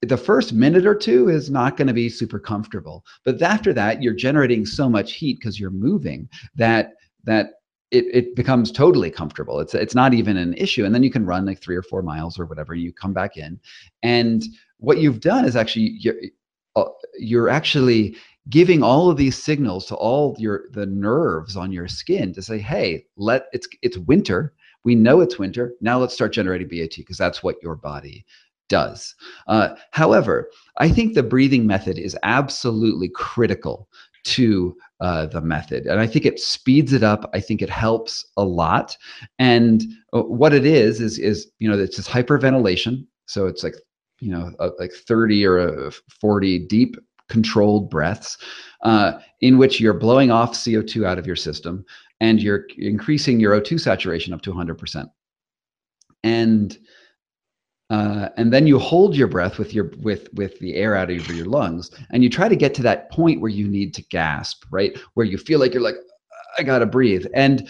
[0.00, 4.02] the first minute or two is not going to be super comfortable, but after that,
[4.02, 7.50] you're generating so much heat because you're moving that that
[7.90, 9.60] it, it becomes totally comfortable.
[9.60, 12.02] It's it's not even an issue, and then you can run like three or four
[12.02, 12.74] miles or whatever.
[12.74, 13.60] You come back in,
[14.02, 14.44] and
[14.78, 16.16] what you've done is actually you're,
[16.76, 16.84] uh,
[17.18, 18.16] you're actually
[18.50, 22.58] giving all of these signals to all your the nerves on your skin to say
[22.58, 24.52] hey let it's it's winter
[24.84, 28.24] we know it's winter now let's start generating bat because that's what your body
[28.68, 29.14] does
[29.46, 33.88] uh, however i think the breathing method is absolutely critical
[34.24, 35.86] to uh, the method.
[35.86, 37.28] And i think it speeds it up.
[37.34, 38.96] I think it helps a lot.
[39.38, 43.06] And uh, what it is is is you know it's this hyperventilation.
[43.26, 43.74] So it's like
[44.20, 45.90] you know uh, like 30 or uh,
[46.20, 46.96] 40 deep
[47.28, 48.38] controlled breaths
[48.82, 51.84] uh, in which you're blowing off CO2 out of your system
[52.20, 55.06] and you're increasing your O2 saturation up to 100%.
[56.22, 56.78] And
[57.90, 61.28] uh, and then you hold your breath with your with with the air out of
[61.28, 64.64] your lungs, and you try to get to that point where you need to gasp,
[64.70, 64.98] right?
[65.14, 65.96] Where you feel like you're like,
[66.58, 67.26] I gotta breathe.
[67.34, 67.68] And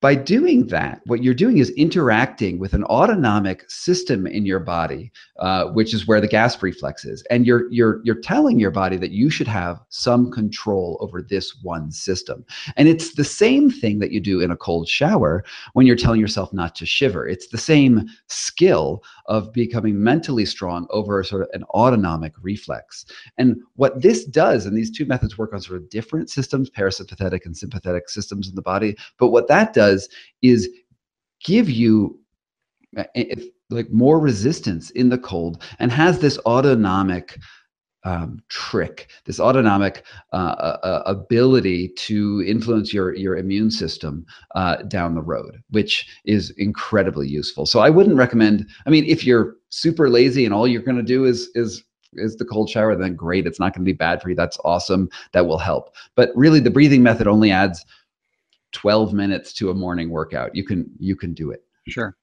[0.00, 5.10] by doing that, what you're doing is interacting with an autonomic system in your body,
[5.40, 8.96] uh, which is where the gasp reflex is, and you're you're you're telling your body
[8.96, 12.44] that you should have some control over this one system.
[12.76, 16.20] And it's the same thing that you do in a cold shower when you're telling
[16.20, 17.26] yourself not to shiver.
[17.26, 23.04] It's the same skill of becoming mentally strong over sort of an autonomic reflex.
[23.36, 27.44] And what this does, and these two methods work on sort of different systems, parasympathetic
[27.44, 30.08] and sympathetic systems in the body, but what that does does
[30.42, 30.68] is
[31.44, 32.18] give you
[33.14, 37.38] if, like more resistance in the cold and has this autonomic
[38.04, 40.36] um, trick, this autonomic uh,
[40.82, 44.24] uh, ability to influence your your immune system
[44.54, 47.66] uh, down the road, which is incredibly useful.
[47.66, 48.66] So I wouldn't recommend.
[48.86, 52.36] I mean, if you're super lazy and all you're going to do is is is
[52.36, 53.46] the cold shower, then great.
[53.46, 54.36] It's not going to be bad for you.
[54.36, 55.10] That's awesome.
[55.32, 55.94] That will help.
[56.14, 57.84] But really, the breathing method only adds
[58.72, 62.14] 12 minutes to a morning workout you can you can do it Sure.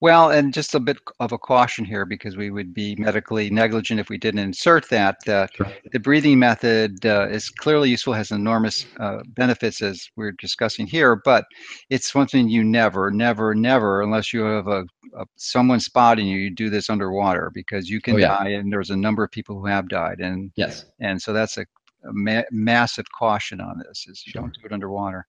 [0.00, 4.00] Well, and just a bit of a caution here because we would be medically negligent
[4.00, 5.16] if we didn't insert that.
[5.28, 5.72] Uh, Sure.
[5.92, 11.20] the breathing method uh, is clearly useful, has enormous uh, benefits as we're discussing here,
[11.24, 11.44] but
[11.90, 14.84] it's something you never, never, never, unless you have a,
[15.16, 18.36] a someone spotting you, you do this underwater because you can Oh, yeah.
[18.38, 21.56] die, and there's a number of people who have died, and yes and so that's
[21.56, 21.66] a
[22.12, 24.42] ma- massive caution on this is you Sure.
[24.42, 25.26] don't do it underwater.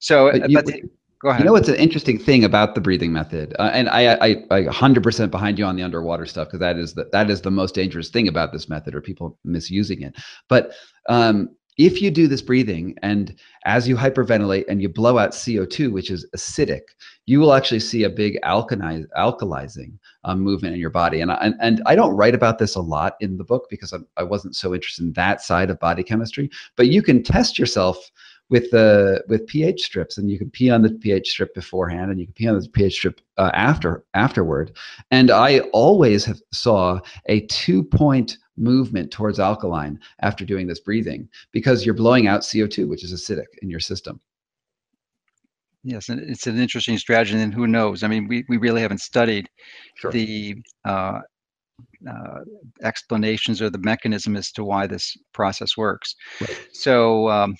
[0.00, 0.64] So, But uh, you- but
[1.20, 1.40] go ahead.
[1.40, 4.62] You know what's an interesting thing about the breathing method, uh, and I, I, I
[4.64, 7.74] 100% behind you on the underwater stuff because that is the that is the most
[7.74, 10.14] dangerous thing about this method, or people misusing it.
[10.48, 10.72] But
[11.08, 13.34] um, if you do this breathing, and
[13.64, 16.82] as you hyperventilate and you blow out CO2, which is acidic,
[17.26, 19.92] you will actually see a big alkalize, alkalizing
[20.26, 21.20] um, movement in your body.
[21.20, 23.94] And I, and, and I don't write about this a lot in the book because
[23.94, 26.50] I, I wasn't so interested in that side of body chemistry.
[26.76, 28.10] But you can test yourself
[28.48, 32.20] with the with pH strips, and you can pee on the pH strip beforehand, and
[32.20, 34.76] you can pee on the pH strip uh, after afterward.
[35.10, 41.28] And I always have saw a two point movement towards alkaline after doing this breathing
[41.52, 44.20] because you're blowing out CO2, which is acidic in your system.
[45.86, 48.02] Yes, and it's an interesting strategy, and who knows?
[48.02, 49.48] I mean, we, we really haven't studied
[49.94, 50.10] Sure.
[50.10, 51.20] the uh,
[52.10, 52.40] uh,
[52.82, 56.16] explanations or the mechanism as to why this process works.
[56.40, 56.58] Right.
[56.72, 57.56] So, um,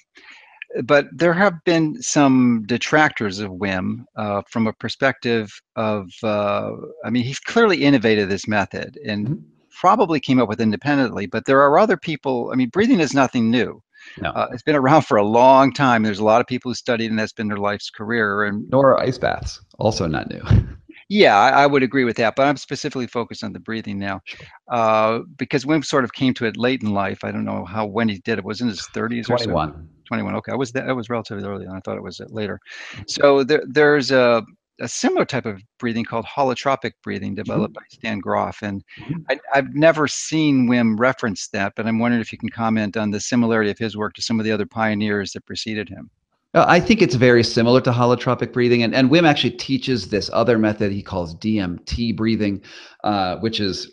[0.84, 6.72] but there have been some detractors of Wim uh, from a perspective of, uh,
[7.04, 9.42] I mean, he's clearly innovated this method and Mhm.
[9.80, 13.50] probably came up with independently, but there are other people, I mean, breathing is nothing
[13.52, 13.80] new.
[14.20, 14.30] No.
[14.30, 16.02] Uh, it's been around for a long time.
[16.02, 18.44] There's a lot of people who studied, and that's been their life's career.
[18.44, 20.42] And Nor are ice baths, also not new.
[21.08, 24.20] yeah, I, I would agree with that, but I'm specifically focused on the breathing now,
[24.68, 27.24] uh, because Wim sort of came to it late in life.
[27.24, 28.44] I don't know how when he did it.
[28.44, 29.44] Was in his 30s or so?
[29.44, 29.88] 21.
[30.06, 30.34] 21.
[30.36, 30.94] Okay, I was that.
[30.94, 32.60] Was relatively early, and I thought it was uh, later.
[33.06, 34.42] So there, there's a
[34.80, 37.42] a similar type of breathing called holotropic breathing Mm-hmm.
[37.42, 38.62] developed by Stan Grof.
[38.62, 39.24] And Mhm.
[39.30, 43.10] I, I've never seen Wim reference that, but I'm wondering if you can comment on
[43.10, 46.10] the similarity of his work to some of the other pioneers that preceded him.
[46.54, 50.30] Uh, I think it's very similar to holotropic breathing, and, and Wim actually teaches this
[50.32, 52.62] other method he calls DMT breathing,
[53.04, 53.92] uh, which is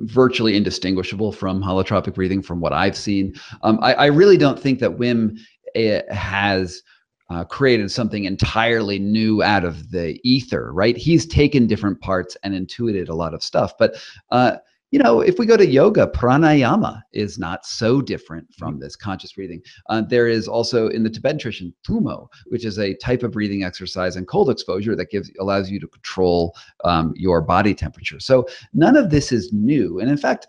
[0.00, 3.34] virtually indistinguishable from holotropic breathing, from what I've seen.
[3.62, 5.38] Um, I, I, really don't think that Wim
[5.76, 6.82] uh, has
[7.30, 10.96] uh, created something entirely new out of the ether, right?
[10.96, 13.96] He's taken different parts and intuited a lot of stuff, but
[14.30, 14.56] uh,
[14.90, 19.32] you know, if we go to yoga, pranayama is not so different from this conscious
[19.32, 19.60] breathing.
[19.90, 23.64] Uh, there is also in the Tibetan tradition tummo, which is a type of breathing
[23.64, 28.18] exercise and cold exposure that gives allows you to control um, your body temperature.
[28.18, 30.46] So none of this is new, and in fact.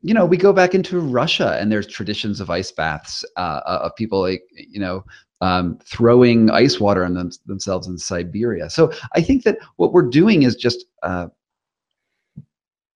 [0.00, 3.96] You know, we go back into Russia, and there's traditions of ice baths uh, of
[3.96, 5.02] people, like you know,
[5.40, 8.70] um, throwing ice water on them, themselves in Siberia.
[8.70, 11.28] So I think that what we're doing is just uh,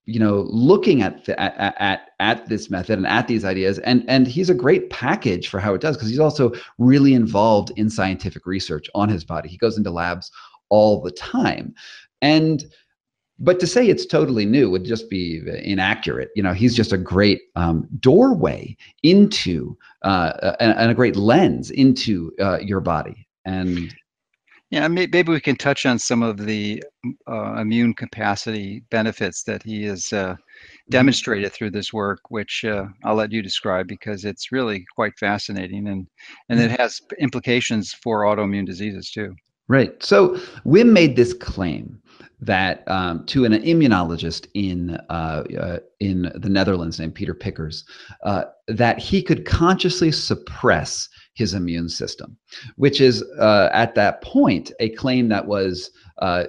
[0.05, 3.79] you know looking at, the, at at at this method and at these ideas.
[3.81, 7.73] And and he's a great package for how it does because he's also really involved
[7.77, 9.49] in scientific research on his body.
[9.49, 10.31] He goes into labs
[10.69, 11.75] all the time.
[12.23, 12.65] And
[13.43, 16.99] but to say it's totally new would just be inaccurate you know he's just a
[16.99, 23.95] great um, doorway into uh, and, a great lens into uh, your body and
[24.73, 26.83] yeah, maybe we can touch on some of the
[27.29, 30.35] uh, immune capacity benefits that he has uh,
[30.89, 35.89] demonstrated through this work, which uh, I'll let you describe because it's really quite fascinating
[35.89, 36.09] and
[36.49, 39.37] and it has implications for autoimmune diseases too.
[39.69, 40.03] Right.
[40.03, 42.01] So Wim made this claim
[42.43, 47.85] that um, to an immunologist in uh, uh, in the Netherlands named Peter Pickkers
[48.25, 52.37] uh, that he could consciously suppress his immune system,
[52.77, 56.45] which is uh, at that point a claim that was uh,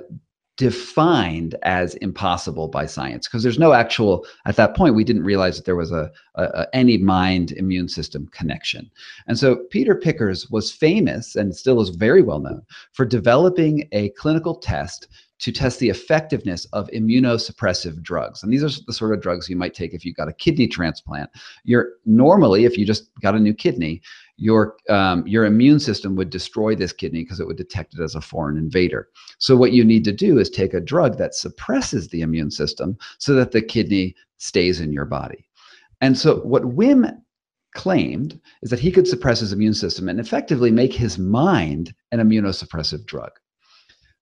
[0.57, 3.27] defined as impossible by science.
[3.27, 6.43] Because there's no actual at that point we didn't realize that there was a, a,
[6.43, 8.89] a, any mind immune system connection.
[9.27, 14.09] And so peter pickkers was famous and still is very well known for developing a
[14.09, 15.07] clinical test
[15.43, 18.41] to test the effectiveness of immunosuppressive drugs.
[18.41, 20.69] And these are the sort of drugs you might take if you got a kidney
[20.69, 21.29] transplant.
[21.65, 24.01] You're normally, if you just got a new kidney,
[24.37, 28.15] your um, your immune system would destroy this kidney because it would detect it as
[28.15, 29.09] a foreign invader.
[29.37, 32.97] So what you need to do is take a drug that suppresses the immune system
[33.17, 35.49] so that the kidney stays in your body.
[35.99, 37.17] And so what Wim
[37.75, 42.19] claimed is that he could suppress his immune system and effectively make his mind an
[42.19, 43.31] immunosuppressive drug.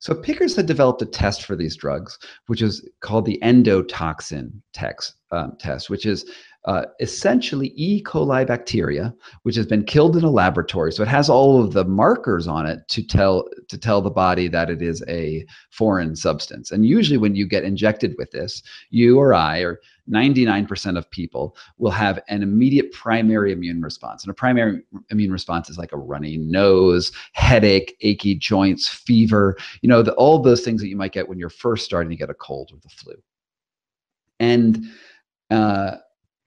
[0.01, 5.13] So Pickkers had developed a test for these drugs, which is called the endotoxin text,
[5.31, 6.25] um, test, which is
[6.65, 8.03] uh, essentially E.
[8.03, 10.91] coli bacteria, which has been killed in a laboratory.
[10.91, 14.47] So it has all of the markers on it to tell to tell the body
[14.47, 16.71] that it is a foreign substance.
[16.71, 21.55] And usually, when you get injected with this, you or I or 99% of people
[21.77, 24.23] will have an immediate primary immune response.
[24.23, 29.89] And a primary immune response is like a runny nose, headache, achy joints, fever, you
[29.89, 32.29] know, the, all those things that you might get when you're first starting to get
[32.29, 33.13] a cold or the flu.
[34.39, 34.85] And
[35.49, 35.97] uh,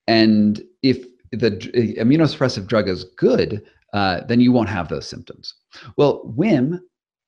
[0.07, 1.51] and if the
[1.99, 5.55] immunosuppressive drug is good, uh, then you won't have those symptoms.
[5.97, 6.81] Well, Wim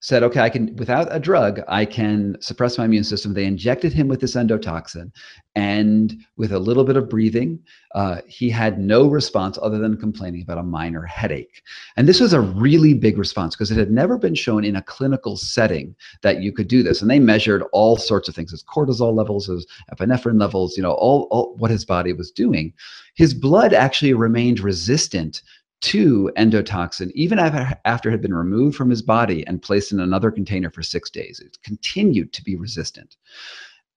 [0.07, 3.35] said, okay, I can, without a drug, I can suppress my immune system.
[3.35, 5.11] They injected him with this endotoxin.
[5.57, 7.59] And with a little bit of breathing,
[7.93, 11.61] uh, he had no response other than complaining about a minor headache.
[11.97, 14.83] And this was a really big response because it had never been shown in a
[14.83, 17.03] clinical setting that you could do this.
[17.03, 20.93] And they measured all sorts of things his cortisol levels, his epinephrine levels, you know,
[20.93, 22.73] all, all what his body was doing.
[23.17, 25.43] His blood actually remained resistant
[25.83, 30.31] to endotoxin, even after, it had been removed from his body and placed in another
[30.31, 31.41] container for six days.
[31.41, 33.16] It continued to be resistant.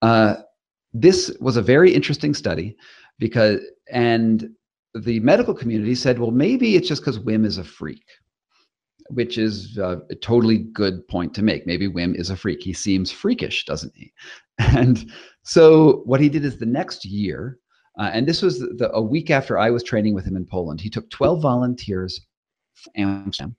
[0.02, 0.36] Uh,
[0.94, 2.76] this was a very interesting study
[3.18, 3.62] because,
[3.92, 4.50] and
[4.94, 8.06] the medical community said, well, maybe it's just because Wim is a freak,
[9.10, 11.66] which is a totally good point to make.
[11.66, 12.62] Maybe Wim is a freak.
[12.62, 14.12] He seems freakish, doesn't he?
[14.60, 15.10] And
[15.44, 17.60] so what he did is the next year,
[18.00, 20.80] uh, and this was the, a week after I was training with him in Poland.
[20.80, 22.22] He took 12 volunteers
[22.74, 23.56] from Amsterdam,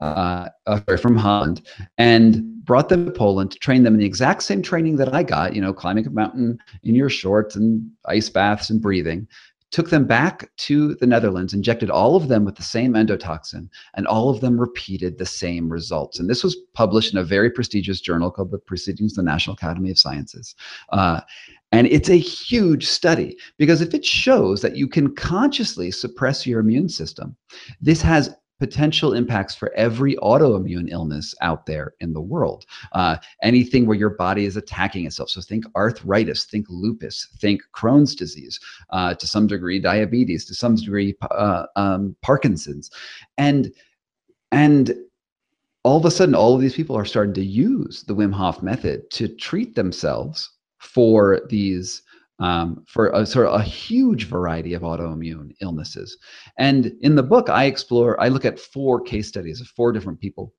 [0.00, 1.60] uh, uh, sorry, from Holland,
[1.98, 5.22] and brought them to Poland to train them in the exact same training that I
[5.22, 9.28] got, you know, climbing a mountain in your shorts and ice baths and breathing.
[9.74, 14.06] Took them back to the Netherlands, injected all of them with the same endotoxin, and
[14.06, 16.20] all of them repeated the same results.
[16.20, 19.54] And this was published in a very prestigious journal called the Proceedings of the National
[19.54, 20.54] Academy of Sciences.
[20.90, 21.22] Uh,
[21.72, 26.60] and it's a huge study because if it shows that you can consciously suppress your
[26.60, 27.34] immune system,
[27.80, 28.32] this has
[28.64, 32.64] potential impacts for every autoimmune illness out there in the world.
[32.92, 35.28] Uh, anything where your body is attacking itself.
[35.28, 38.58] So think arthritis, think lupus, think Crohn's disease,
[38.88, 42.90] uh, to some degree diabetes, to some degree uh, um, Parkinson's,
[43.36, 43.70] and
[44.50, 44.94] and
[45.82, 48.62] all of a sudden, all of these people are starting to use the Wim Hof
[48.62, 50.48] method to treat themselves
[50.78, 52.00] for these
[52.40, 56.16] um, for a sort of a huge variety of autoimmune illnesses.
[56.58, 60.20] And in the book, I explore, I look at four case studies of four different
[60.20, 60.52] people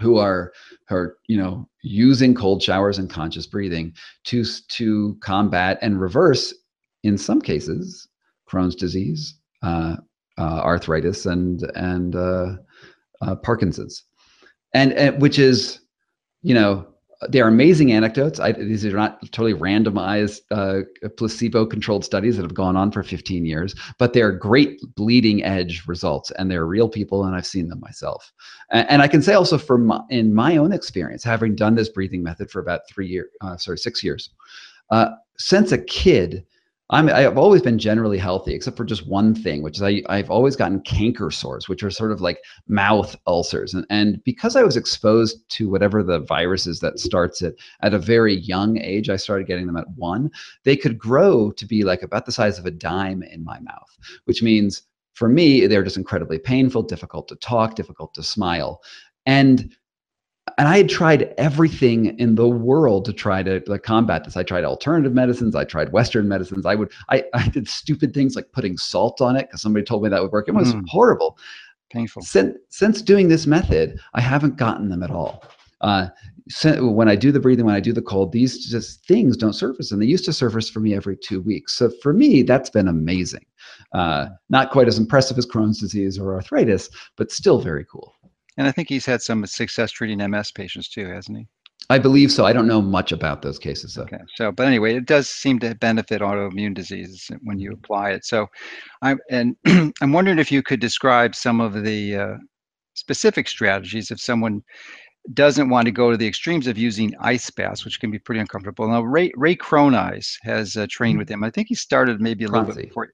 [0.00, 0.52] who are,
[0.88, 6.54] who are you know, using cold showers and conscious breathing to, to combat and reverse,
[7.02, 8.08] in some cases,
[8.48, 9.96] Crohn's disease, uh,
[10.38, 12.56] uh, arthritis, and, and uh,
[13.22, 14.04] uh Parkinson's.
[14.72, 15.80] And, and which is,
[16.42, 16.89] you know,
[17.28, 18.40] they are amazing anecdotes.
[18.40, 20.82] I, these are not totally randomized, uh,
[21.16, 26.30] placebo-controlled studies that have gone on for 15 years, but they're great bleeding edge results,
[26.32, 28.32] and they're real people, and I've seen them myself.
[28.70, 31.90] And, and I can say also from my, in my own experience, having done this
[31.90, 34.30] breathing method for about three years, uh, sorry, six years,
[34.90, 36.44] uh, since a kid,
[36.90, 40.30] I'm, I've always been generally healthy, except for just one thing, which is I, I've
[40.30, 43.74] always gotten canker sores, which are sort of like mouth ulcers.
[43.74, 47.94] And, and because I was exposed to whatever the virus is that starts it at
[47.94, 50.30] a very young age, I started getting them at one,
[50.64, 53.96] they could grow to be like about the size of a dime in my mouth,
[54.24, 54.82] which means
[55.12, 58.80] for me, they're just incredibly painful, difficult to talk, difficult to smile.
[59.26, 59.76] And
[60.58, 64.36] and I had tried everything in the world to try to like, combat this.
[64.36, 65.54] I tried alternative medicines.
[65.54, 66.66] I tried Western medicines.
[66.66, 70.02] I would, I, I did stupid things like putting salt on it because somebody told
[70.02, 70.48] me that would work.
[70.48, 70.84] It was mm.
[70.88, 71.38] horrible.
[71.90, 72.22] Painful.
[72.22, 75.42] Since, since doing this method, I haven't gotten them at all.
[75.80, 76.08] Uh,
[76.80, 79.92] when I do the breathing, when I do the cold, these just things don't surface,
[79.92, 81.76] and they used to surface for me every two weeks.
[81.76, 83.44] So for me, that's been amazing.
[83.92, 88.14] Uh, not quite as impressive as Crohn's disease or arthritis, but still very cool.
[88.60, 91.46] And I think he's had some success treating MS patients too, hasn't he?
[91.88, 92.44] I believe so.
[92.44, 94.02] I don't know much about those cases though.
[94.02, 94.18] Okay.
[94.34, 98.26] So, but anyway, it does seem to benefit autoimmune diseases when you apply it.
[98.26, 98.48] So,
[99.00, 99.56] I'm and
[100.02, 102.34] I'm wondering if you could describe some of the uh,
[102.92, 104.60] specific strategies if someone
[105.32, 108.42] doesn't want to go to the extremes of using ice baths, which can be pretty
[108.42, 108.88] uncomfortable.
[108.88, 111.20] Now, Ray Ray Cronise has uh, trained mm-hmm.
[111.20, 111.44] with him.
[111.44, 113.08] I think he started maybe a little bit before.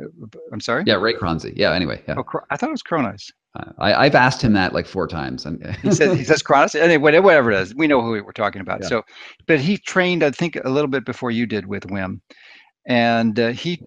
[0.00, 0.84] Uh, I'm sorry.
[0.86, 1.52] Yeah, Ray Cronzy.
[1.56, 1.72] Yeah.
[1.72, 2.02] Anyway.
[2.08, 2.14] Yeah.
[2.18, 3.32] Oh, I thought it was Cronise.
[3.78, 5.44] I, have asked him that like four times.
[5.44, 8.60] And he says he says Cronus, anyway, whatever it is, we know who we're talking
[8.60, 8.80] about.
[8.82, 8.88] Yeah.
[8.88, 9.02] So,
[9.46, 12.20] but he trained, I think, a little bit before you did with Wim,
[12.86, 13.82] and uh, he,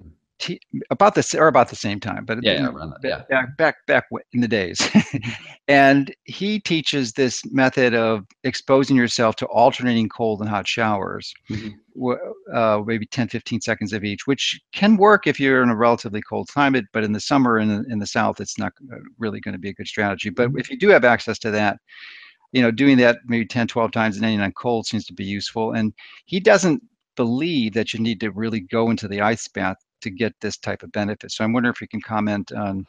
[0.90, 2.70] about the or about the same time, but yeah,
[3.04, 3.46] yeah, yeah.
[3.58, 4.88] back back back in the days,
[5.68, 11.34] and he teaches this method of exposing yourself to alternating cold and hot showers.
[11.50, 11.70] Mm-hmm
[12.54, 16.22] uh, maybe 10, 15 seconds of each, which can work if you're in a relatively
[16.22, 19.54] cold climate, but in the summer in, in the south, it's not uh, really going
[19.54, 20.30] to be a good strategy.
[20.30, 20.60] But mm-hmm.
[20.60, 21.78] if you do have access to that,
[22.52, 25.24] you know, doing that maybe 10, 12 times and ending on cold seems to be
[25.24, 25.74] useful.
[25.74, 25.94] And
[26.26, 26.82] he doesn't
[27.16, 30.84] believe that you need to really go into the ice bath to get this type
[30.84, 31.32] of benefit.
[31.32, 32.86] So I'm wondering if you can comment on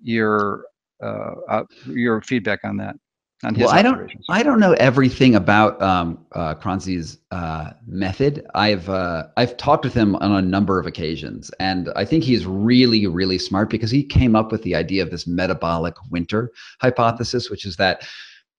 [0.00, 0.64] your
[1.02, 2.96] uh, uh, your feedback on that
[3.56, 8.44] well, I don't, I don't know everything about um, uh, Cronzy's uh, method.
[8.54, 12.46] I've, uh, I've talked with him on a number of occasions, and I think he's
[12.46, 16.50] really, really smart because he came up with the idea of this metabolic winter
[16.80, 18.08] hypothesis, which is that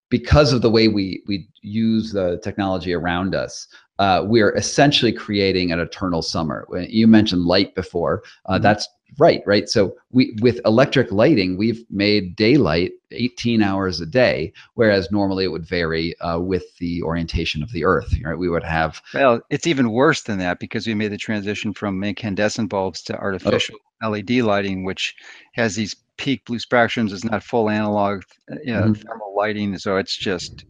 [0.09, 3.67] because of the way we we use the technology around us,
[3.99, 6.65] uh, we're essentially creating an eternal summer.
[6.87, 8.23] You mentioned light before.
[8.45, 8.63] Uh, mm-hmm.
[8.63, 8.87] That's
[9.17, 9.67] right, right.
[9.67, 15.49] So we with electric lighting, we've made daylight 18 hours a day, whereas normally it
[15.49, 18.13] would vary uh, with the orientation of the Earth.
[18.23, 18.37] Right?
[18.37, 19.01] We would have.
[19.13, 23.17] Well, it's even worse than that because we made the transition from incandescent bulbs to
[23.17, 24.09] artificial oh.
[24.09, 25.13] LED lighting, which
[25.53, 27.11] has these peak blue spectrums.
[27.11, 28.23] It's not full analog
[28.63, 28.93] you know, mm-hmm.
[28.93, 30.63] thermal lighting, so it's just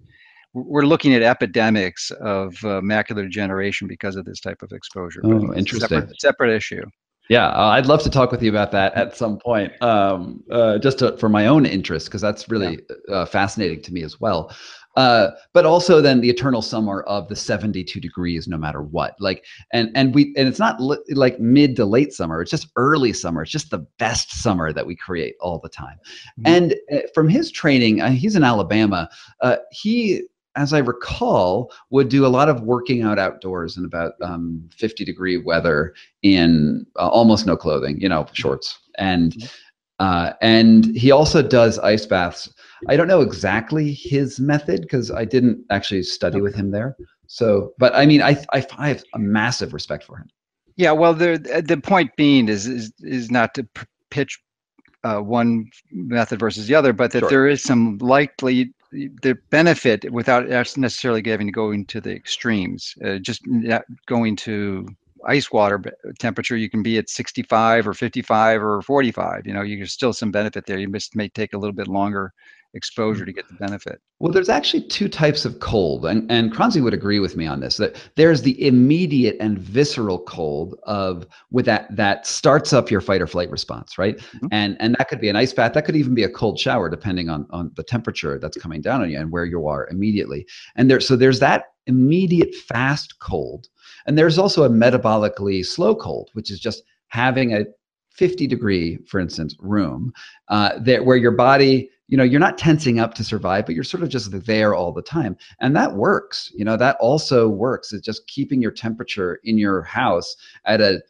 [0.66, 5.22] we're looking at epidemics of uh, macular degeneration because of this type of exposure.
[5.24, 5.80] Oh, interesting.
[5.80, 6.84] Separate, separate, issue.
[7.30, 10.80] Yeah, uh, I'd love to talk with you about that at some point, um, uh,
[10.80, 13.16] just to, for my own interest, because that's really yeah.
[13.16, 14.52] Uh, fascinating to me as well.
[14.96, 19.46] Uh, but also then the eternal summer of the 72 degrees no matter what like
[19.72, 23.14] and and we and it's not li- like mid to late summer it's just early
[23.14, 25.98] summer it's just the best summer that we create all the time
[26.40, 26.48] mm-hmm.
[26.48, 26.76] and
[27.14, 29.08] from his training uh, he's in alabama
[29.42, 30.24] uh, he
[30.56, 35.06] as I recall, would do a lot of working out outdoors in about um, 50
[35.06, 38.80] degree weather in uh, almost no clothing, you know, shorts.
[38.98, 39.48] And mm-hmm.
[40.00, 42.54] uh, and he also does ice baths.
[42.88, 46.96] I don't know exactly his method because I didn't actually study with him there.
[47.28, 50.30] So, but I mean, I, I, I have a massive respect for him.
[50.78, 53.68] Yeah, well, the the point being is is is not to
[54.10, 54.40] pitch
[55.04, 57.30] uh, one method versus the other, but that Sure.
[57.30, 62.96] there is some likely the benefit without necessarily having to go into the extremes.
[63.04, 64.88] Uh, just not going to
[65.26, 65.82] ice water
[66.20, 69.46] temperature, you can be at 65 or 55 or 45.
[69.46, 70.80] You know, you there's still some benefit there.
[70.80, 72.34] You just may take a little bit longer
[72.74, 74.00] exposure to get the benefit.
[74.20, 77.60] Well, there's actually two types of cold, and, and Kranzi would agree with me on
[77.60, 77.78] this.
[77.78, 83.22] That there's the immediate and visceral cold of with that that starts up your fight
[83.22, 84.18] or flight response, right?
[84.18, 84.50] Mhm.
[84.52, 86.90] And and that could be an ice bath, that could even be a cold shower,
[86.90, 90.46] depending on on the temperature that's coming down on you and where you are immediately.
[90.76, 93.68] And there, so there's that immediate fast cold,
[94.06, 97.66] and there's also a metabolically slow cold, which is just having a
[98.12, 100.12] 50 degree, for instance, room
[100.50, 103.84] uh, that where your body you know you're not tensing up to survive but you're
[103.84, 105.38] sort of just there all the time.
[105.62, 109.84] And that works you know that also works it's just keeping your temperature in your
[109.84, 110.36] house
[110.66, 111.02] at a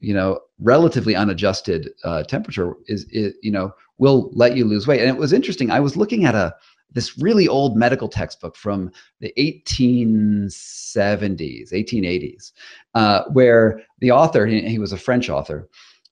[0.00, 5.00] you know relatively unadjusted uh, temperature is, is you know will let you lose weight.
[5.00, 6.54] And it was interesting i was looking at a
[6.94, 8.90] this really old medical textbook from
[9.20, 12.52] the 1870s 1880s
[12.94, 15.68] uh, where the author he, he was a french author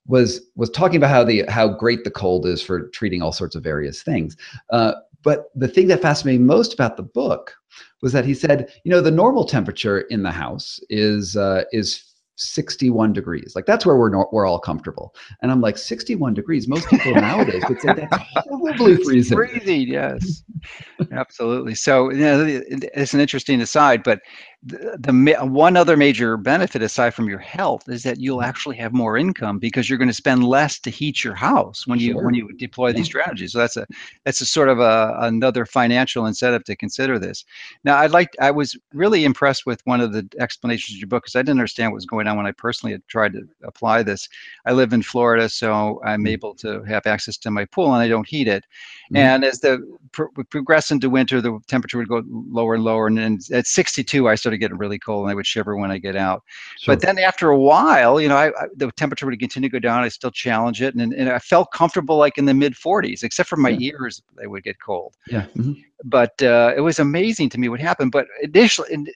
[0.07, 3.55] was was talking about how the how great the cold is for treating all sorts
[3.55, 4.36] of various things.
[4.70, 4.92] Uh,
[5.22, 7.55] but the thing that fascinated me most about the book
[8.03, 12.11] was that he said, you know, the normal temperature in the house is uh, is
[12.40, 13.53] 61 degrees.
[13.55, 15.14] Like that's where we're no, we're all comfortable.
[15.42, 16.66] And I'm like 61 degrees.
[16.66, 19.36] Most people nowadays would say that's horribly freezing.
[19.36, 20.42] Freezing, yes,
[21.12, 21.74] absolutely.
[21.74, 24.20] So, you know, it's an interesting aside, but
[24.63, 28.93] the, the one other major benefit aside from your health is that you'll actually have
[28.93, 32.25] more income because you're going to spend less to heat your house when you Sure.
[32.25, 33.53] when you deploy these strategies.
[33.53, 33.87] So that's a
[34.25, 37.45] that's a sort of a another financial incentive to consider this.
[37.85, 41.23] Now, I'd like I was really impressed with one of the explanations of your book
[41.25, 44.03] because I didn't understand what was going on when I personally had tried to apply
[44.03, 44.29] this.
[44.67, 46.29] I live in Florida, so I'm Mm.
[46.29, 48.67] able to have access to my pool and I don't heat it.
[49.11, 49.17] Mhm.
[49.17, 49.81] And as the
[50.13, 53.07] pro- progress into winter, the temperature would go lower and lower.
[53.07, 55.98] And then at 62, I started getting really cold, and I would shiver when I
[55.98, 56.42] get out.
[56.78, 56.94] Sure.
[56.94, 59.78] But then after a while, you know, I, I, the temperature would continue to go
[59.78, 60.03] down.
[60.05, 63.48] I still challenge it, and, and I felt comfortable like in the mid 40s, except
[63.48, 63.92] for my Yeah.
[63.92, 65.14] ears, they would get cold.
[65.28, 65.46] yeah.
[65.57, 65.82] Mhm.
[66.05, 68.11] But uh, it was amazing to me what happened.
[68.12, 69.07] But initially, in,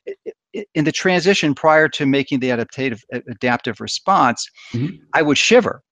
[0.74, 4.98] in- the transition prior to making the adaptive adaptive response, Mhm.
[5.14, 5.82] I would shiver.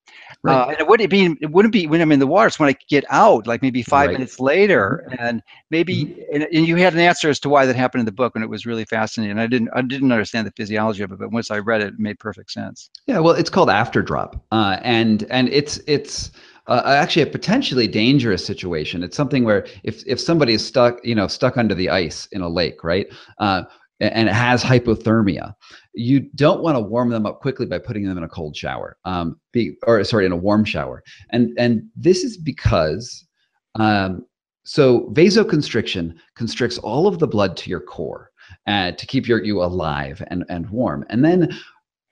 [0.43, 0.55] Right.
[0.55, 2.49] Uh, and it wouldn't be it wouldn't be when I'm in the water.
[2.49, 4.15] It's when I get out, like maybe five Right.
[4.15, 4.21] Mm-hmm.
[4.21, 8.01] minutes later, and maybe and, and you had an answer as to why that happened
[8.01, 9.39] in the book, and it was really fascinating.
[9.39, 11.99] I didn't I didn't understand the physiology of it, but once I read it, it
[11.99, 12.91] made perfect sense.
[13.07, 16.33] Yeah, well, it's called after drop, uh, and and it's it's
[16.67, 19.03] uh, actually a potentially dangerous situation.
[19.03, 22.41] It's something where if if somebody is stuck, you know, stuck under the ice in
[22.41, 23.07] a lake, right,
[23.39, 23.63] uh,
[24.03, 25.55] and it has hypothermia,
[25.95, 28.97] you don't want to warm them up quickly by putting them in a cold shower,
[29.05, 33.27] um, be, or sorry, in a warm shower, and and this is because.
[33.77, 34.27] Um,
[34.65, 38.31] so vasoconstriction constricts all of the blood to your core
[38.69, 41.05] uh, to keep your, you alive and, and warm.
[41.09, 41.59] And then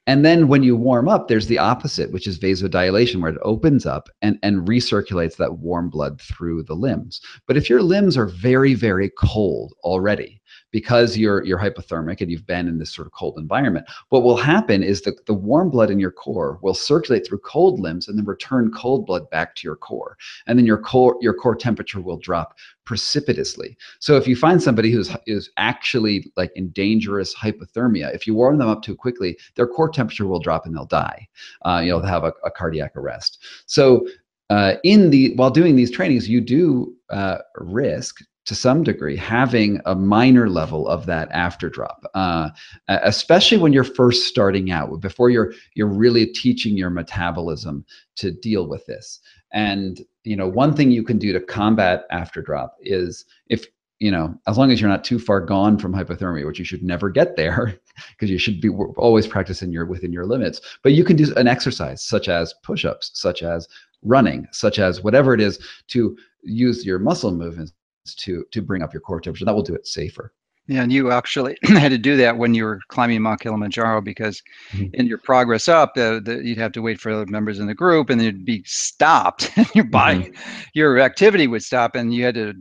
[0.06, 3.86] and then when you warm up, there's the opposite, which is vasodilation, where it opens
[3.86, 7.20] up and, and recirculates that warm blood through the limbs.
[7.46, 10.39] But if your limbs are very, very cold already,
[10.70, 14.36] because you're you're hypothermic and you've been in this sort of cold environment, what will
[14.36, 18.16] happen is that the warm blood in your core will circulate through cold limbs and
[18.16, 20.16] then return cold blood back to your core.
[20.46, 23.76] And then your core your core temperature will drop precipitously.
[24.00, 28.58] So if you find somebody who's is actually like in dangerous hypothermia, if you warm
[28.58, 31.28] them up too quickly, their core temperature will drop and they'll die.
[31.64, 33.44] Uh, you know, they'll have a, a cardiac arrest.
[33.66, 34.06] So
[34.50, 38.18] uh, in the while doing these trainings, you do uh, risk
[38.50, 42.50] to some degree having a minor level of that afterdrop, uh,
[42.88, 47.84] especially when you're first starting out, before you're you're really teaching your metabolism
[48.16, 49.20] to deal with this.
[49.52, 53.66] And you know, one thing you can do to combat afterdrop is if
[54.00, 56.82] you know, as long as you're not too far gone from hypothermia, which you should
[56.82, 57.78] never get there,
[58.10, 60.60] because you should be always practicing your within your limits.
[60.82, 63.68] But you can do an exercise such as push-ups, such as
[64.02, 67.72] running, such as whatever it is to use your muscle movements
[68.04, 69.44] to to bring up your core temperature.
[69.44, 70.32] That will do it safer.
[70.66, 74.40] Yeah, and you actually had to do that when you were climbing Mount Kilimanjaro because
[74.72, 74.90] Mhm.
[74.94, 77.74] in your progress up, the, the, you'd have to wait for other members in the
[77.74, 79.50] group, and you'd be stopped.
[79.74, 80.32] your body,
[80.74, 82.54] your activity would stop, and you had to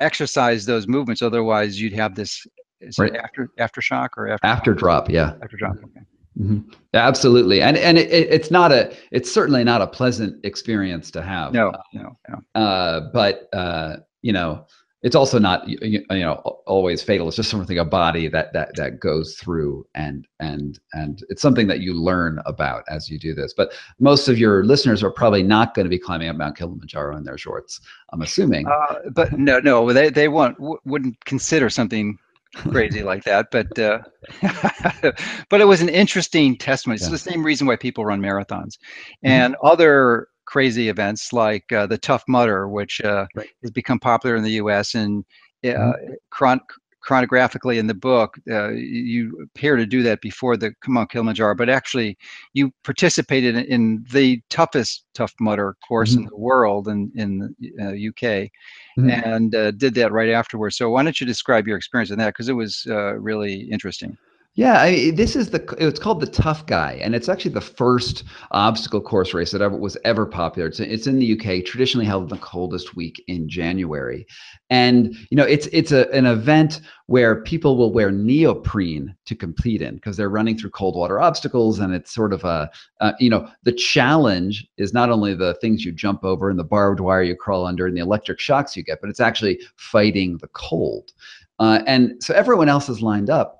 [0.00, 1.22] exercise those movements.
[1.22, 2.46] Otherwise, you'd have this
[2.80, 3.16] is Right.
[3.16, 5.32] after aftershock or after After drop, yeah.
[5.42, 5.76] after drop.
[5.76, 6.00] Okay.
[6.38, 6.72] Mhm.
[6.94, 11.22] Absolutely, and and it, it- it's not a it's certainly not a pleasant experience to
[11.22, 11.52] have.
[11.52, 12.60] No, no, no.
[12.60, 14.66] uh, but uh, you know,
[15.02, 16.34] it's also not you, you know
[16.66, 17.28] always fatal.
[17.28, 21.68] It's just something a body that that that goes through and and and it's something
[21.68, 23.54] that you learn about as you do this.
[23.54, 27.16] But most of your listeners are probably not going to be climbing up mount kilimanjaro
[27.16, 27.80] in their shorts
[28.12, 28.66] i'm assuming.
[28.66, 32.18] Uh, but no no they they won't wouldn't consider something
[32.54, 34.00] crazy like that but uh,
[35.48, 36.96] but it was an interesting testimony.
[36.96, 37.10] It's yeah.
[37.10, 38.78] the same reason why people run marathons.
[38.78, 39.28] Mm-hmm.
[39.28, 43.48] and other crazy events like uh, the Tough Mudder, which uh, right.
[43.60, 44.94] has become popular in the U.S.
[44.94, 45.22] and
[45.62, 46.14] uh, mm-hmm.
[46.30, 46.62] chron-
[47.06, 51.68] chronographically in the book, uh, you appear to do that before the Mount Kilimanjaro, but
[51.68, 52.16] actually
[52.54, 56.20] you participated in, in the toughest Tough Mudder course mm-hmm.
[56.20, 58.50] in the world in in the UK,
[58.98, 59.10] mm-hmm.
[59.10, 60.78] and uh, did that right afterwards.
[60.78, 64.16] So why don't you describe your experience in that because it was uh, really interesting.
[64.54, 68.24] Yeah, I, this is the it's called the Tough Guy, and it's actually the first
[68.50, 70.66] obstacle course race that ever was ever popular.
[70.66, 74.26] It's, it's in the UK, traditionally held in the coldest week in January,
[74.68, 79.80] and you know it's it's a, an event where people will wear neoprene to compete
[79.80, 82.68] in because they're running through cold water obstacles, and it's sort of a
[83.00, 86.64] uh, you know the challenge is not only the things you jump over and the
[86.64, 90.36] barbed wire you crawl under and the electric shocks you get, but it's actually fighting
[90.38, 91.12] the cold.
[91.60, 93.57] Uh, and so everyone else is lined up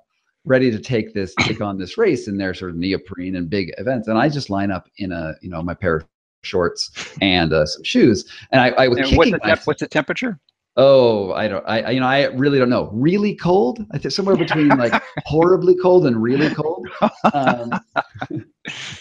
[0.49, 3.71] ready to take this take on this race in their sort of neoprene and big
[3.77, 4.09] events.
[4.09, 6.05] And i just line up in a you know my pair of
[6.43, 8.25] shorts and uh, some shoes.
[8.51, 10.39] And i, I was and what's, the temp- what's the temperature?
[10.75, 12.89] Oh i don't i you know i really don't know.
[12.91, 13.85] Really cold?
[13.91, 16.87] I think somewhere between like horribly cold and really cold.
[17.33, 17.71] Um,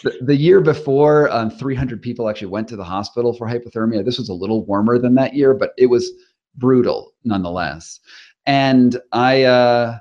[0.02, 4.04] the, the, year before um, 300 people actually went to the hospital for hypothermia.
[4.04, 6.10] This was a little warmer than that year but it was
[6.56, 8.00] brutal nonetheless.
[8.44, 9.98] And i uh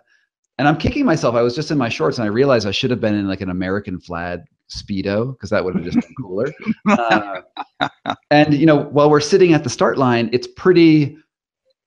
[0.57, 1.35] and I'm kicking myself.
[1.35, 3.41] I was just in my shorts and I realized I should have been in like
[3.41, 6.51] an American flag speedo because that would have just been cooler.
[6.87, 7.41] Uh,
[8.31, 11.17] and you know, while we're sitting at the start line, it's pretty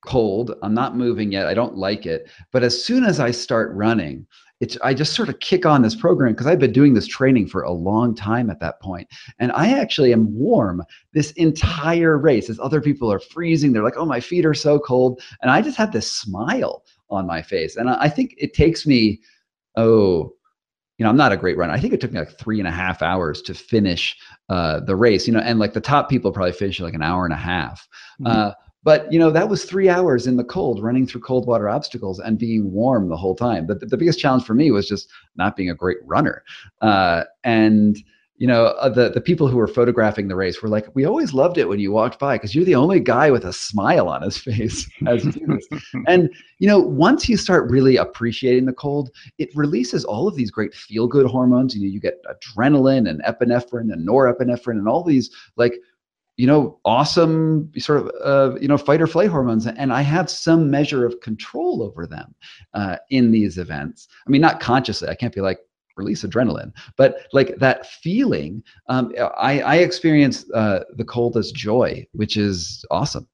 [0.06, 0.54] cold.
[0.62, 1.46] I'm not moving yet.
[1.46, 2.30] I don't like it.
[2.52, 4.26] But as soon as I start running,
[4.60, 7.48] it's I just sort of kick on this program because I've been doing this training
[7.48, 9.08] for a long time at that point.
[9.38, 13.72] And I actually am warm this entire race as other people are freezing.
[13.72, 15.22] They're like, oh, my feet are so cold.
[15.40, 17.76] And I just have this smile on my face.
[17.76, 19.20] And I think it takes me,
[19.76, 20.32] oh,
[20.98, 21.72] you know, I'm not a great runner.
[21.72, 24.16] I think it took me like three and a half hours to finish
[24.48, 27.24] uh, the race, you know, and like the top people probably finish like an hour
[27.24, 27.88] and a half.
[28.20, 28.26] Mm-hmm.
[28.26, 28.52] Uh,
[28.82, 32.18] but you know that was three hours in the cold running through cold water obstacles
[32.18, 35.56] and being warm the whole time the, the biggest challenge for me was just not
[35.56, 36.42] being a great runner
[36.80, 37.98] uh, and
[38.40, 41.34] you know, uh, the the people who were photographing the race were like, "We always
[41.34, 44.22] loved it when you walked by because you're the only guy with a smile on
[44.22, 48.72] his face as you do this." and you know, once you start really appreciating the
[48.72, 51.76] cold, it releases all of these great feel good hormones.
[51.76, 55.74] You know, you get adrenaline and epinephrine and norepinephrine and all these like
[56.38, 59.66] you know, awesome sort of, uh, you know, fight or flight hormones.
[59.66, 62.34] And I have some measure of control over them
[62.72, 64.08] uh, in these events.
[64.26, 65.08] I mean, not consciously.
[65.08, 65.58] I can't be like,
[66.00, 72.04] release adrenaline but like that feeling um, i i experience uh, the cold as joy
[72.12, 73.26] which is awesome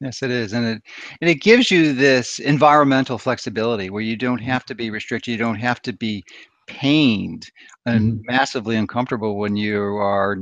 [0.00, 0.82] yes it is and it
[1.20, 5.38] and it gives you this environmental flexibility where you don't have to be restricted you
[5.38, 6.22] don't have to be
[6.66, 7.50] pained
[7.86, 8.22] and mm-hmm.
[8.26, 10.38] massively uncomfortable when you are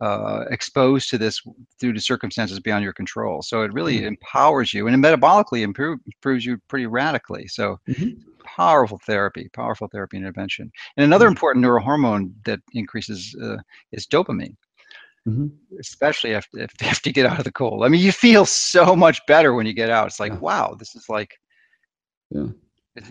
[0.00, 1.42] uh, exposed to this
[1.80, 3.42] due to circumstances beyond your control.
[3.42, 4.06] So it really mm-hmm.
[4.08, 7.48] empowers you and it metabolically improve, improves you pretty radically.
[7.48, 10.70] So mm-hmm powerful therapy, powerful therapy intervention.
[10.96, 11.32] And another mm-hmm.
[11.32, 13.58] important neurohormone that increases uh,
[13.92, 14.56] is dopamine.
[15.28, 15.46] Mm-hmm.
[15.80, 17.84] Especially after, after you get out of the cold.
[17.84, 20.06] I mean, you feel so much better when you get out.
[20.06, 20.38] It's like, yeah.
[20.38, 21.34] wow, this is like,
[22.30, 22.46] yeah.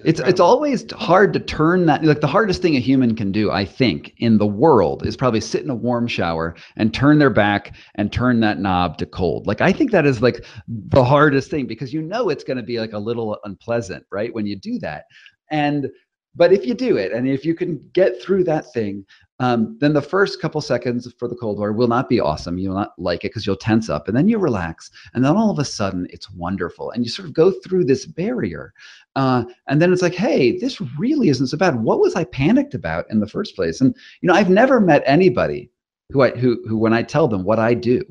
[0.03, 3.51] It's, it's, always hard to turn that like the hardest thing a human can do
[3.51, 7.29] i think in the world is probably sit in a warm shower and turn their
[7.29, 9.45] back and turn that knob to cold.
[9.45, 12.63] Like i think that is like the hardest thing because you know it's going to
[12.63, 15.05] be like a little unpleasant right when you do that.
[15.51, 15.89] And
[16.35, 19.05] but if you do it and if you can get through that thing
[19.39, 22.57] um, then the first couple seconds for the cold water will not be awesome.
[22.57, 24.91] You'll not like it because you'll tense up and then you relax.
[25.13, 26.91] And then all of a sudden it's wonderful.
[26.91, 28.73] And you sort of go through this barrier.
[29.15, 31.75] Uh, and then it's like, hey, this really isn't so bad.
[31.75, 33.81] What was I panicked about in the first place?
[33.81, 35.69] And, you know, I've never met anybody
[36.11, 38.03] who, I, who, who when I tell them what I do,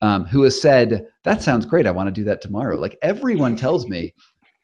[0.00, 1.86] um, who has said, that sounds great.
[1.86, 2.76] I want to do that tomorrow.
[2.76, 4.14] Like everyone tells me,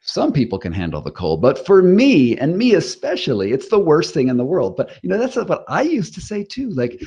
[0.08, 4.14] some people can handle the cold but for me and me especially it's the worst
[4.14, 4.74] thing in the world.
[4.74, 6.70] But you know that's what i used to say too.
[6.70, 7.02] Like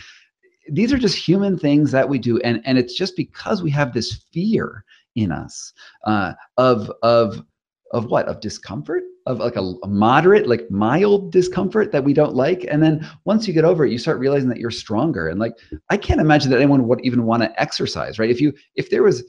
[0.70, 3.93] these are just human things that we do and and it's just because we have
[3.93, 4.86] this fear
[5.16, 5.74] in us
[6.06, 7.41] uh, of of
[7.91, 8.28] of what?
[8.28, 9.04] Of discomfort?
[9.26, 12.66] Of like a, a, moderate like mild discomfort that we don't like?
[12.70, 15.28] And then once you get over it you start realizing that you're stronger.
[15.28, 15.54] And like
[15.89, 18.30] i can't imagine that anyone would even want to exercise right?
[18.30, 19.24] If you if there was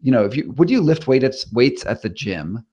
[0.00, 2.66] you know, if you would you lift weights weights at the gym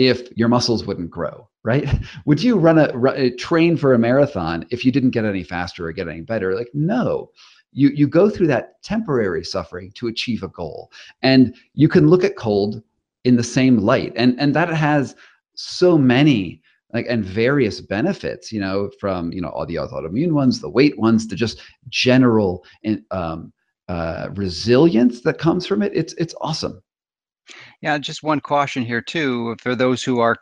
[0.00, 1.86] if your muscles wouldn't grow, right?
[2.24, 5.86] Would you run a, a train for a marathon if you didn't get any faster
[5.86, 6.56] or get any better?
[6.56, 7.30] Like no.
[7.72, 10.90] You you go through that temporary suffering to achieve a goal.
[11.22, 12.82] And you can look at cold
[13.24, 14.14] in the same light.
[14.16, 15.14] And and that has
[15.54, 16.62] so many
[16.94, 20.98] like and various benefits, you know, from you know all the autoimmune ones, the weight
[20.98, 22.64] ones, the just general
[23.10, 23.52] um,
[23.88, 25.92] uh, resilience that comes from it.
[25.94, 26.82] It's it's awesome.
[27.82, 30.36] Yeah, just one caution here too for those who are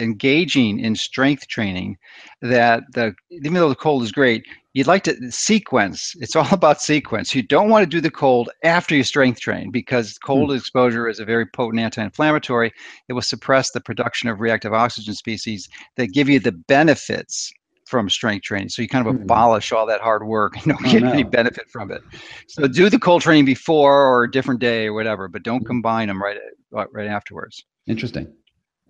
[0.00, 1.96] engaging in strength training
[2.42, 4.44] that the even though the cold is great
[4.78, 6.14] you'd like to sequence.
[6.20, 7.34] It's all about sequence.
[7.34, 10.56] You don't want to do the cold after you strength train because cold hmm.
[10.56, 12.72] exposure is a very potent anti-inflammatory.
[13.08, 17.52] It will suppress the production of reactive oxygen species that give you the benefits
[17.88, 18.68] from strength training.
[18.68, 19.22] So you kind of mm-hmm.
[19.22, 21.10] abolish all that hard work and don't oh, get no.
[21.10, 22.02] any benefit from it.
[22.46, 25.66] So do the cold training before or a different day or whatever, but don't mm-hmm.
[25.66, 26.36] combine them right
[26.76, 27.64] uh, right afterwards.
[27.86, 28.30] Interesting.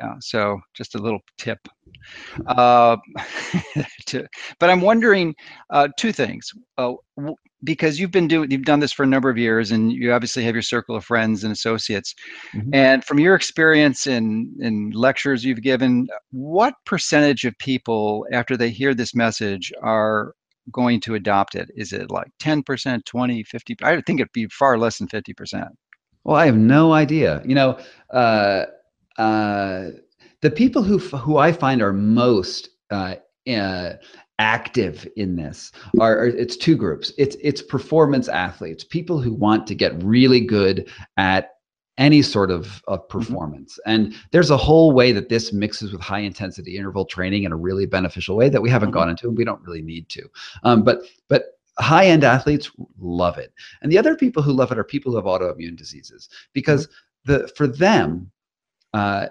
[0.00, 0.14] Yeah.
[0.20, 1.58] So just a little tip.
[2.46, 2.96] Uh,
[4.06, 4.26] to,
[4.60, 5.34] but I'm wondering
[5.70, 6.50] uh, two things.
[6.76, 9.92] Uh, w- because you've been doing you've done this for a number of years and
[9.92, 12.14] you obviously have your circle of friends and associates
[12.54, 12.72] mm-hmm.
[12.72, 18.70] and from your experience in in lectures you've given what percentage of people after they
[18.70, 20.34] hear this message are
[20.70, 24.78] going to adopt it is it like 10% 20 50 i think it'd be far
[24.78, 25.68] less than 50%
[26.24, 27.76] well i have no idea you know
[29.18, 29.90] uh,
[30.40, 33.16] the people who who i find are most uh,
[33.50, 33.92] uh,
[34.38, 39.66] active in this are, are, it's two groups it's it's performance athletes people who want
[39.66, 41.50] to get really good at
[41.96, 43.18] any sort of, of mm-hmm.
[43.18, 43.90] performance mm-hmm.
[43.90, 47.56] and there's a whole way that this mixes with high intensity interval training in a
[47.56, 48.98] really beneficial way that we haven't mm-hmm.
[48.98, 50.22] gone into and we don't really need to
[50.62, 53.52] um, but but high end athletes love it
[53.82, 57.32] and the other people who love it are people who have autoimmune diseases because mm-hmm.
[57.32, 58.30] the for them
[58.98, 59.28] uh,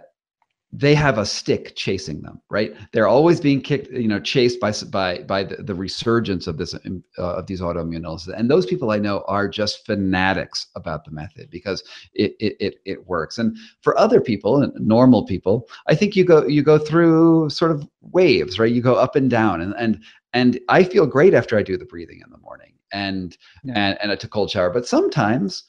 [0.74, 2.76] they have a stick chasing them right?
[2.92, 6.74] They're always being kicked you know chased by by by the, the resurgence of this
[6.74, 11.06] um, uh, of these autoimmune illnesses and those people i know are just fanatics about
[11.06, 13.38] the method because it it it, it works.
[13.38, 17.72] And for other people and normal people i think you go you go through sort
[17.72, 18.72] of waves right?
[18.72, 19.62] You go up and down.
[19.62, 20.04] And and
[20.34, 23.74] and i feel great after i do the breathing in the morning and yeah.
[23.76, 24.70] and, and i took cold shower.
[24.70, 25.64] But sometimes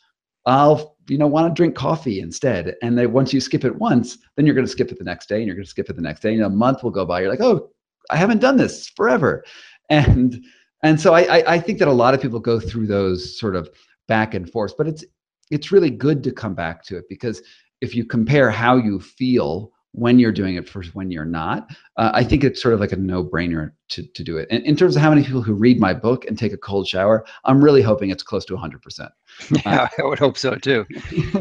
[0.46, 2.74] I'll you know want to drink coffee instead.
[2.82, 5.28] And then once you skip it once, then you're going to skip it the next
[5.28, 6.34] day, and you're going to skip it the next day.
[6.34, 7.20] And a month will go by.
[7.20, 7.70] You're like, oh,
[8.10, 9.44] I haven't done this forever,
[9.90, 10.42] and
[10.82, 13.68] and so I I think that a lot of people go through those sort of
[14.06, 15.04] back and forth, but it's
[15.50, 17.42] it's really good to come back to it because
[17.80, 21.68] if you compare how you feel when you're doing it versus when you're not.
[21.96, 24.46] Uh, I think it's sort of like a no-brainer to, to do it.
[24.50, 26.86] And in terms of how many people who read my book and take a cold
[26.86, 29.08] shower, I'm really hoping it's close to 100%.
[29.50, 30.84] Yeah, uh, I would hope so too.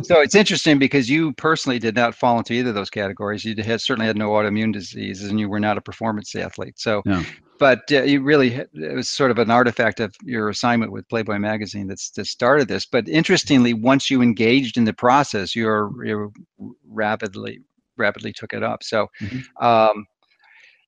[0.03, 3.43] so it's interesting because you personally did not fall into either of those categories.
[3.43, 6.79] You had, certainly had no autoimmune diseases, and you were not a performance athlete.
[6.79, 7.01] So.
[7.05, 7.23] Yeah.
[7.59, 11.39] But uh, you really, it was sort of an artifact of your assignment with Playboy
[11.39, 12.85] magazine that's that started this.
[12.85, 16.29] But interestingly, once you engaged in the process, you're, you're
[16.87, 17.61] rapidly
[17.97, 18.83] rapidly took it up.
[18.83, 19.65] So mm-hmm.
[19.65, 20.05] um,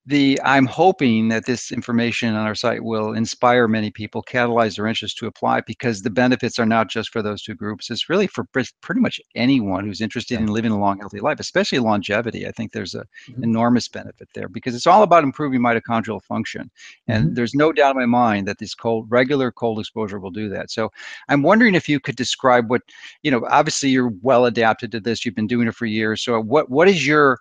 [0.10, 4.88] the I'm hoping that this information on our site will inspire many people, catalyze their
[4.88, 7.92] interest to apply because the benefits are not just for those two groups.
[7.92, 11.78] It's really for pretty much anyone who's interested in living a long, healthy life, especially
[11.78, 12.48] longevity.
[12.48, 13.44] I think there's an mm-hmm.
[13.44, 16.72] enormous benefit there because it's all about improving mitochondrial function.
[17.08, 17.34] And mm-hmm.
[17.36, 20.72] there's no doubt in my mind that this cold, regular cold exposure will do that.
[20.72, 20.92] So
[21.28, 22.82] I'm wondering if you could describe what,
[23.22, 25.24] you know, obviously you're well adapted to this.
[25.24, 26.24] You've been doing it for years.
[26.24, 27.40] So what what is your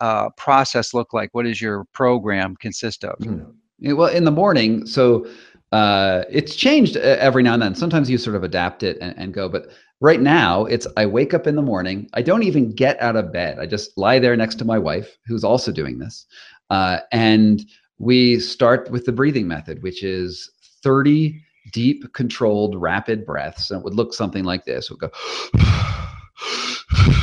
[0.00, 1.30] uh, process look like?
[1.32, 3.18] What does your program consist of?
[3.18, 3.52] Mm.
[3.80, 5.26] Well, in the morning, so
[5.72, 7.74] uh, it's changed uh, every now and then.
[7.74, 9.68] Sometimes you sort of adapt it and, and, go, but
[10.00, 12.08] right now it's I wake up in the morning.
[12.14, 13.58] I don't even get out of bed.
[13.58, 16.26] I just lie there next to my wife, who's also doing this,
[16.70, 17.64] uh, and
[17.98, 20.50] we start with the breathing method, which is
[20.82, 21.40] 30
[21.72, 23.70] deep, controlled, rapid breaths.
[23.70, 24.90] And it would look something like this.
[24.90, 25.10] We'll go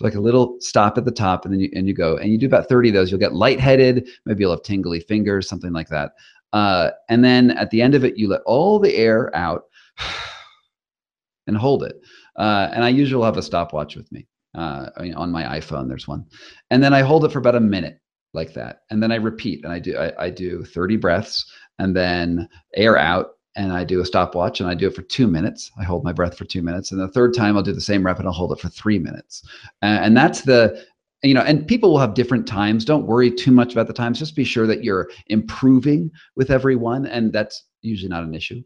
[0.00, 2.16] like a little stop at the top and then you and you go.
[2.16, 5.48] And you do about 30 of those you'll get lightheaded maybe you'll have tingly fingers
[5.48, 6.12] something like that.
[6.52, 9.64] Uh, and then at the end of it you let all the air out
[11.46, 12.00] and hold it.
[12.36, 16.24] Uh, and i usually have a stopwatch with me uh, on my iphone there's one.
[16.70, 18.00] And then i hold it for about a minute
[18.34, 18.82] like that.
[18.90, 22.96] And then i repeat and i do I, I do 30 breaths and then air
[22.96, 25.72] out and I do a stopwatch and I do it for two minutes.
[25.78, 26.92] I hold my breath for two minutes.
[26.92, 29.00] And the third time I'll do the same rep and I'll hold it for three
[29.00, 29.42] minutes.
[29.82, 30.84] and that's the,
[31.24, 32.84] you know, and people will have different times.
[32.84, 34.20] Don't worry too much about the times.
[34.20, 37.04] Just be sure that you're improving with everyone.
[37.06, 38.62] And that's usually not an issue.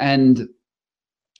[0.00, 0.48] And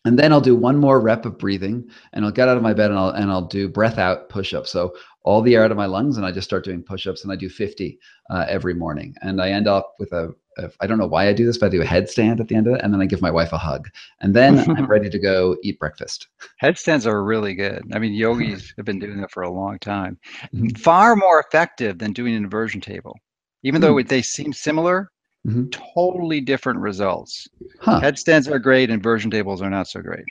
[0.07, 2.75] and then I'll do one more rep of breathing, and I'll get out of my
[2.75, 4.71] bed and I'll and I'll do breath out push-ups.
[4.71, 7.33] So all the air out of my lungs, and I just start doing push-ups, and
[7.33, 10.35] I do 50 uh, every morning, and I end up with a
[10.81, 12.67] I don't know why I do this, but I do a headstand at the end
[12.67, 13.89] of it, and then I give my wife a hug,
[14.21, 16.29] and then I'm ready to go eat breakfast.
[16.59, 17.83] Headstands are really good.
[17.93, 20.19] I mean, yogis have been doing that for a long time.
[20.55, 20.69] Mm-hmm.
[20.77, 23.19] Far more effective than doing an inversion table,
[23.63, 23.97] even mm-hmm.
[23.97, 25.11] though they seem similar.
[25.47, 25.69] Mm-hmm.
[25.95, 27.47] Totally different results.
[27.79, 28.01] Huh.
[28.01, 30.25] Headstands are great, inversion tables are not so great.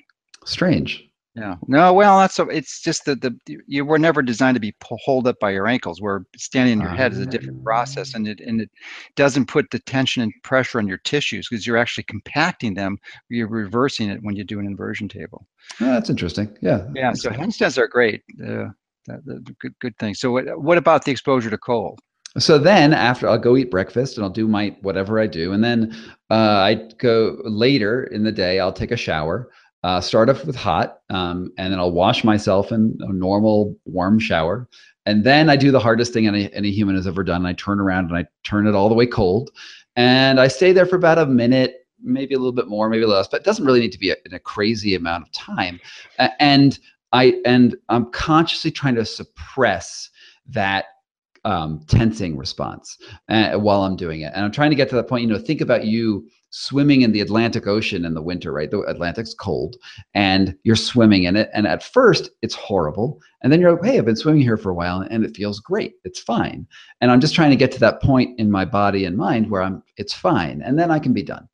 [0.46, 1.08] Strange.
[1.36, 1.56] Yeah.
[1.68, 2.48] No, well, that's so.
[2.50, 6.00] It's just that the you were never designed to be hold up by your ankles.
[6.00, 8.70] Where standing on your head is a different process, and it and it
[9.16, 13.00] doesn't put the tension and pressure on your tissues because you're actually compacting them.
[13.30, 15.48] You're reversing it when you do an inversion table.
[15.82, 16.56] Oh, that's interesting.
[16.62, 16.88] Yeah.
[16.94, 17.14] Yeah.
[17.14, 18.22] So handstands are great.
[18.40, 18.68] Uh,
[19.08, 20.14] that, that, good good thing.
[20.14, 22.00] So what what about the exposure to cold?
[22.38, 25.64] So then after I'll go eat breakfast and I'll do my whatever I do, and
[25.64, 25.96] then
[26.30, 28.60] uh, I go later in the day.
[28.60, 29.50] I'll take a shower.
[29.84, 34.18] Uh, start off with hot, um, and then I'll wash myself in a normal warm
[34.18, 34.70] shower.
[35.06, 37.46] And then I do the hardest thing any, any human has ever done.
[37.46, 39.52] I turn around and I turn it all the way cold.
[39.98, 43.28] And I stay there for about a minute, maybe a little bit more, maybe less,
[43.28, 45.80] but it doesn't really need to be a, in a crazy amount of time.
[46.40, 46.80] And
[47.12, 50.10] I and I'm consciously trying to suppress
[50.48, 50.86] that
[51.46, 52.98] um, tensing response
[53.30, 54.32] uh, while I'm doing it.
[54.34, 57.12] And I'm trying to get to that point, you know, think about you swimming in
[57.12, 58.70] the Atlantic Ocean in the winter, right?
[58.70, 59.76] The Atlantic's cold
[60.14, 61.50] and you're swimming in it.
[61.52, 63.20] And at first it's horrible.
[63.42, 65.60] And then you're like, hey, I've been swimming here for a while and it feels
[65.60, 65.96] great.
[66.04, 66.68] It's fine.
[67.02, 69.64] And I'm just trying to get to that point in my body and mind where
[69.64, 70.62] I'm, it's fine.
[70.62, 71.50] And then I can be done.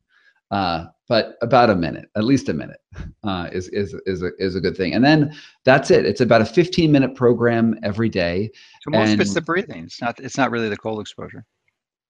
[0.50, 2.80] Uh, but about a minute, at least a minute,
[3.24, 4.94] uh, is is is a, is a good thing.
[4.94, 5.34] And then
[5.64, 6.06] that's it.
[6.06, 8.50] It's about a 15 minute program every day.
[8.82, 9.84] So most and, of it's the breathing.
[9.84, 11.44] It's not it's not really the cold exposure.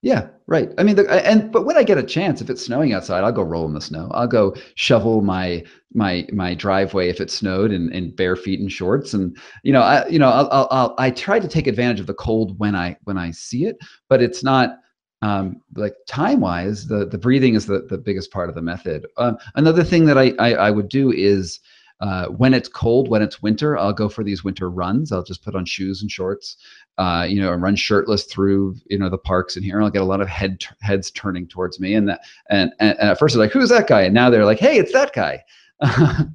[0.02, 0.70] Yeah, right.
[0.78, 3.32] I mean, the, and but when I get a chance, if it's snowing outside, I'll
[3.32, 4.10] go roll in the snow.
[4.12, 5.62] I'll go shovel my
[5.92, 9.12] my my driveway if it snowed in, in bare feet and shorts.
[9.12, 12.06] And you know, I you know, I'll, I'll, I'll I try to take advantage of
[12.06, 13.76] the cold when I when I see it,
[14.08, 14.78] but it's not
[15.22, 16.86] um, like time wise.
[16.86, 19.06] The the breathing is the the biggest part of the method.
[19.16, 21.60] Um, another thing that I, I I would do is
[22.00, 25.12] uh, when it's cold, when it's winter, I'll go for these winter runs.
[25.12, 26.56] I'll just put on shoes and shorts,
[26.96, 29.82] uh, you know, and run shirtless through, you know, the parks in here.
[29.82, 33.10] I'll get a lot of head heads turning towards me, and that, and, and, and
[33.10, 35.44] at first they're like, "Who's that guy?" And now they're like, "Hey, it's that guy,"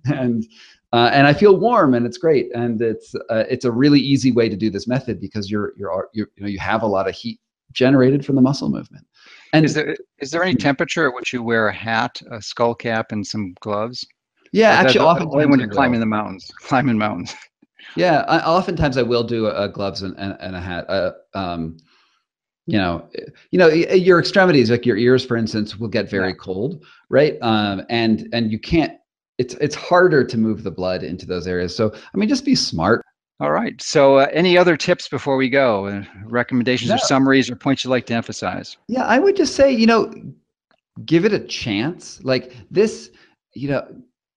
[0.06, 0.46] and
[0.94, 4.32] uh, and I feel warm, and it's great, and it's uh, it's a really easy
[4.32, 7.10] way to do this method because you're you're, you're you know you have a lot
[7.10, 7.40] of heat
[7.76, 9.06] generated from the muscle movement.
[9.54, 10.58] And is there is there any hmm.
[10.58, 14.06] temperature at which you wear a hat, a skull cap, and some gloves?
[14.52, 17.36] Yeah, actually, often when you're climbing the mountains, climbing mountains.
[17.96, 20.90] Yeah, I, oftentimes I will do a, a gloves and, and, and, a hat.
[20.90, 21.78] Uh, um,
[22.66, 23.08] you know,
[23.52, 26.36] you know, your extremities, like your ears, for instance, will get very yeah.
[26.40, 27.38] cold, right?
[27.42, 28.94] Um, and and you can't.
[29.38, 31.76] It's it's harder to move the blood into those areas.
[31.76, 33.06] So I mean, just be smart.
[33.40, 33.82] All right.
[33.82, 35.88] So, uh, any other tips before we go?
[35.88, 36.96] Uh, recommendations no.
[36.96, 38.78] or summaries or points you'd like to emphasize?
[38.88, 40.14] Yeah, I would just say, you know,
[41.06, 42.24] give it a chance.
[42.24, 43.10] Like this,
[43.54, 43.86] you know,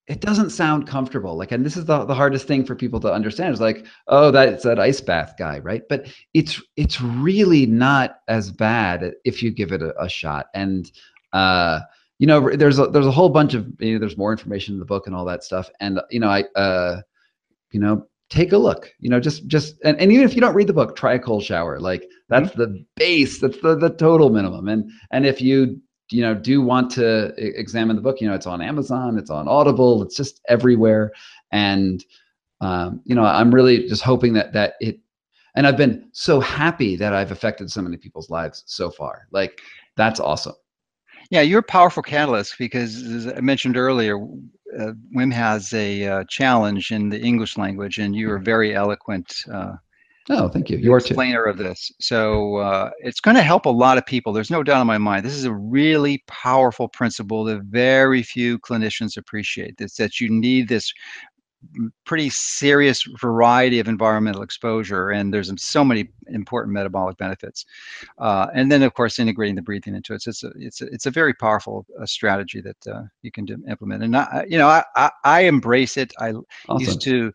[0.09, 3.13] it doesn't sound comfortable like and this is the, the hardest thing for people to
[3.13, 8.21] understand is like oh that's that ice bath guy right but it's it's really not
[8.27, 10.93] as bad if you give it a, a shot and
[11.35, 11.81] uh
[12.19, 14.79] you know there's a there's a whole bunch of you know, there's more information in
[14.79, 17.01] the book and all that stuff and you know i uh
[17.71, 20.55] you know take a look you know just just and, and even if you don't
[20.55, 21.81] read the book try a cold shower.
[21.81, 22.61] Like that's mm-hmm.
[22.61, 24.69] the base that's the the total minimum.
[24.69, 28.47] And and if you you know do want to examine the book you know it's
[28.47, 31.13] on amazon it's on audible it's just everywhere.
[31.53, 32.05] And
[32.61, 34.99] um, you know i'm really just hoping that that it
[35.55, 39.29] and i've been so happy that i've affected so many people's lives so far.
[39.31, 39.61] Like
[39.97, 40.55] that's awesome.
[41.31, 44.19] Yeah you're a powerful catalyst because as i mentioned earlier
[44.79, 49.33] uh, wim has a uh, challenge in the english language and you are very eloquent
[49.53, 49.75] uh,
[50.31, 50.77] Oh, thank you.
[50.77, 51.91] You are explainer of this.
[52.01, 54.33] So uh, it's going to help a lot of people.
[54.33, 55.25] There's no doubt in my mind.
[55.25, 59.77] This is a really powerful principle that very few clinicians appreciate.
[59.79, 60.93] It's that you need this
[62.05, 67.67] pretty serious variety of environmental exposure, and there's so many important metabolic benefits.
[68.19, 70.23] Uh, and then, of course, integrating the breathing into it.
[70.23, 73.45] So it's a it's a, it's a very powerful uh, strategy that uh, you can
[73.45, 74.03] do, implement.
[74.03, 76.13] And I, you know, I, I, I embrace it.
[76.19, 76.33] I
[76.69, 76.81] awesome.
[76.81, 77.33] used to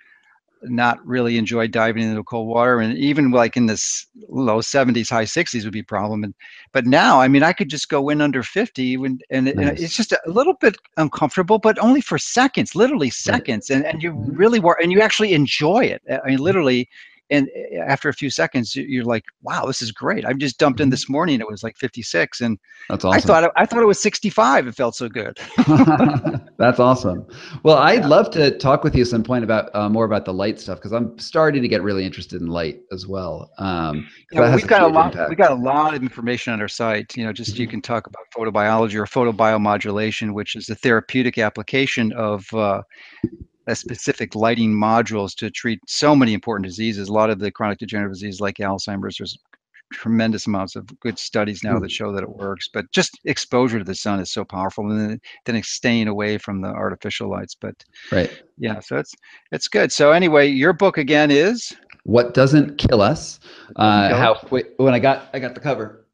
[0.65, 5.23] not really enjoy diving into cold water and even like in this low 70s high
[5.23, 6.33] 60s would be a problem and
[6.71, 9.55] but now i mean i could just go in under 50 when, and, nice.
[9.55, 13.77] and it's just a little bit uncomfortable but only for seconds literally seconds right.
[13.77, 14.35] and, and you mm-hmm.
[14.35, 16.87] really were and you actually enjoy it i mean literally
[17.33, 20.79] and eh, after a few seconds, you're like, "Wow, this is great!" I just dumped
[20.79, 20.91] in mm-hmm.
[20.91, 23.17] this morning; it was like 56, and that's awesome.
[23.17, 24.67] I thought it, I thought it was 65.
[24.67, 25.39] It felt so good.
[26.57, 27.25] that's awesome.
[27.63, 28.07] Well, I'd yeah.
[28.07, 30.93] love to talk with you some point about uh, more about the light stuff because
[30.93, 33.51] I'm starting to get really interested in light as well.
[33.57, 35.13] Um, yeah, we've got a lot.
[35.13, 35.29] Impact.
[35.29, 37.17] We got a lot of information on our site.
[37.17, 37.61] You know, just mm-hmm.
[37.61, 42.83] you can talk about photobiology or photobiomodulation, which is the therapeutic application of uh,
[43.71, 47.09] specific lighting modules to treat so many important diseases.
[47.09, 49.37] A lot of the chronic degenerative diseases like Alzheimer's, there's
[49.93, 51.87] tremendous amounts of good studies now that hmm.
[51.87, 52.67] show that it works.
[52.73, 56.61] But just exposure to the sun is so powerful, and then, then staying away from
[56.61, 57.55] the artificial lights.
[57.55, 57.75] But
[58.11, 59.13] right, yeah, so it's
[59.51, 59.91] it's good.
[59.91, 63.39] So anyway, your book again is what doesn't kill us.
[63.75, 66.07] Uh, kill how wait, when I got I got the cover.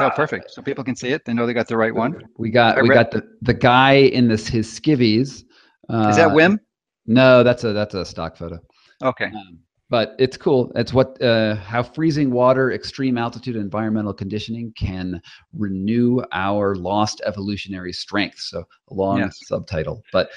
[0.00, 0.50] Oh, perfect.
[0.50, 1.24] So people can see it.
[1.26, 2.22] They know they got the right one.
[2.38, 2.94] We got I we read.
[2.94, 5.44] got the the guy in this his skivvies.
[5.90, 6.58] Uh, is that uh, Wim?
[7.06, 8.60] No, that's a that's a stock photo.
[9.02, 9.26] Okay.
[9.26, 9.58] Um,
[9.90, 10.72] but it's cool.
[10.74, 15.20] It's what uh, how freezing water, extreme altitude, environmental conditioning can
[15.52, 18.38] renew our lost evolutionary strength.
[18.38, 19.38] So a long yes.
[19.44, 20.30] subtitle, but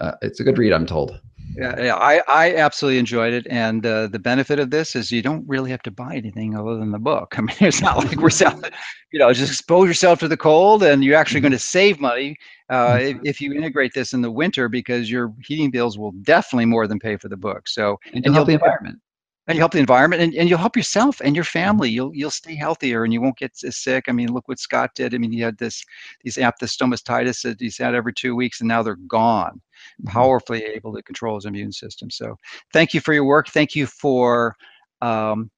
[0.00, 1.20] uh, it's a good read, I'm told.
[1.56, 5.20] Yeah, yeah, I, I absolutely enjoyed it, and uh, the benefit of this is you
[5.20, 7.34] don't really have to buy anything other than the book.
[7.38, 8.70] I mean, it's not like we're selling,
[9.12, 12.36] you know, just expose yourself to the cold, and you're actually going to save money
[12.70, 13.26] uh, if, mm-hmm.
[13.26, 17.00] if, you integrate this in the winter because your heating bills will definitely more than
[17.00, 17.66] pay for the book.
[17.66, 19.00] So and, and help the environment
[19.46, 21.90] and you help the environment and, and you'll help yourself and your family.
[21.90, 24.04] You'll you'll stay healthier and you won't get as sick.
[24.08, 25.14] I mean look what scott did.
[25.14, 25.84] I mean he had this
[26.22, 29.60] these aphthous stomatitis that he's had every two weeks and now they're gone.
[30.02, 30.12] Mm-hmm.
[30.12, 32.10] powerfully able to control his immune system.
[32.10, 32.36] So
[32.72, 33.48] thank you for your work.
[33.48, 34.56] Thank you for
[35.00, 35.50] um,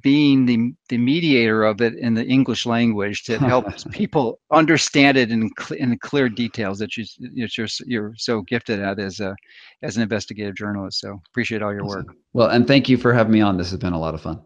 [0.00, 5.30] being the, the mediator of it in the English language to help people understand it
[5.30, 9.34] in, cl- in clear details that you, you're, you're so gifted at as a
[9.82, 11.00] as an investigative journalist.
[11.00, 12.14] So appreciate all your work.
[12.32, 13.56] Well, and thank you for having me on.
[13.56, 14.42] This has been a lot of fun.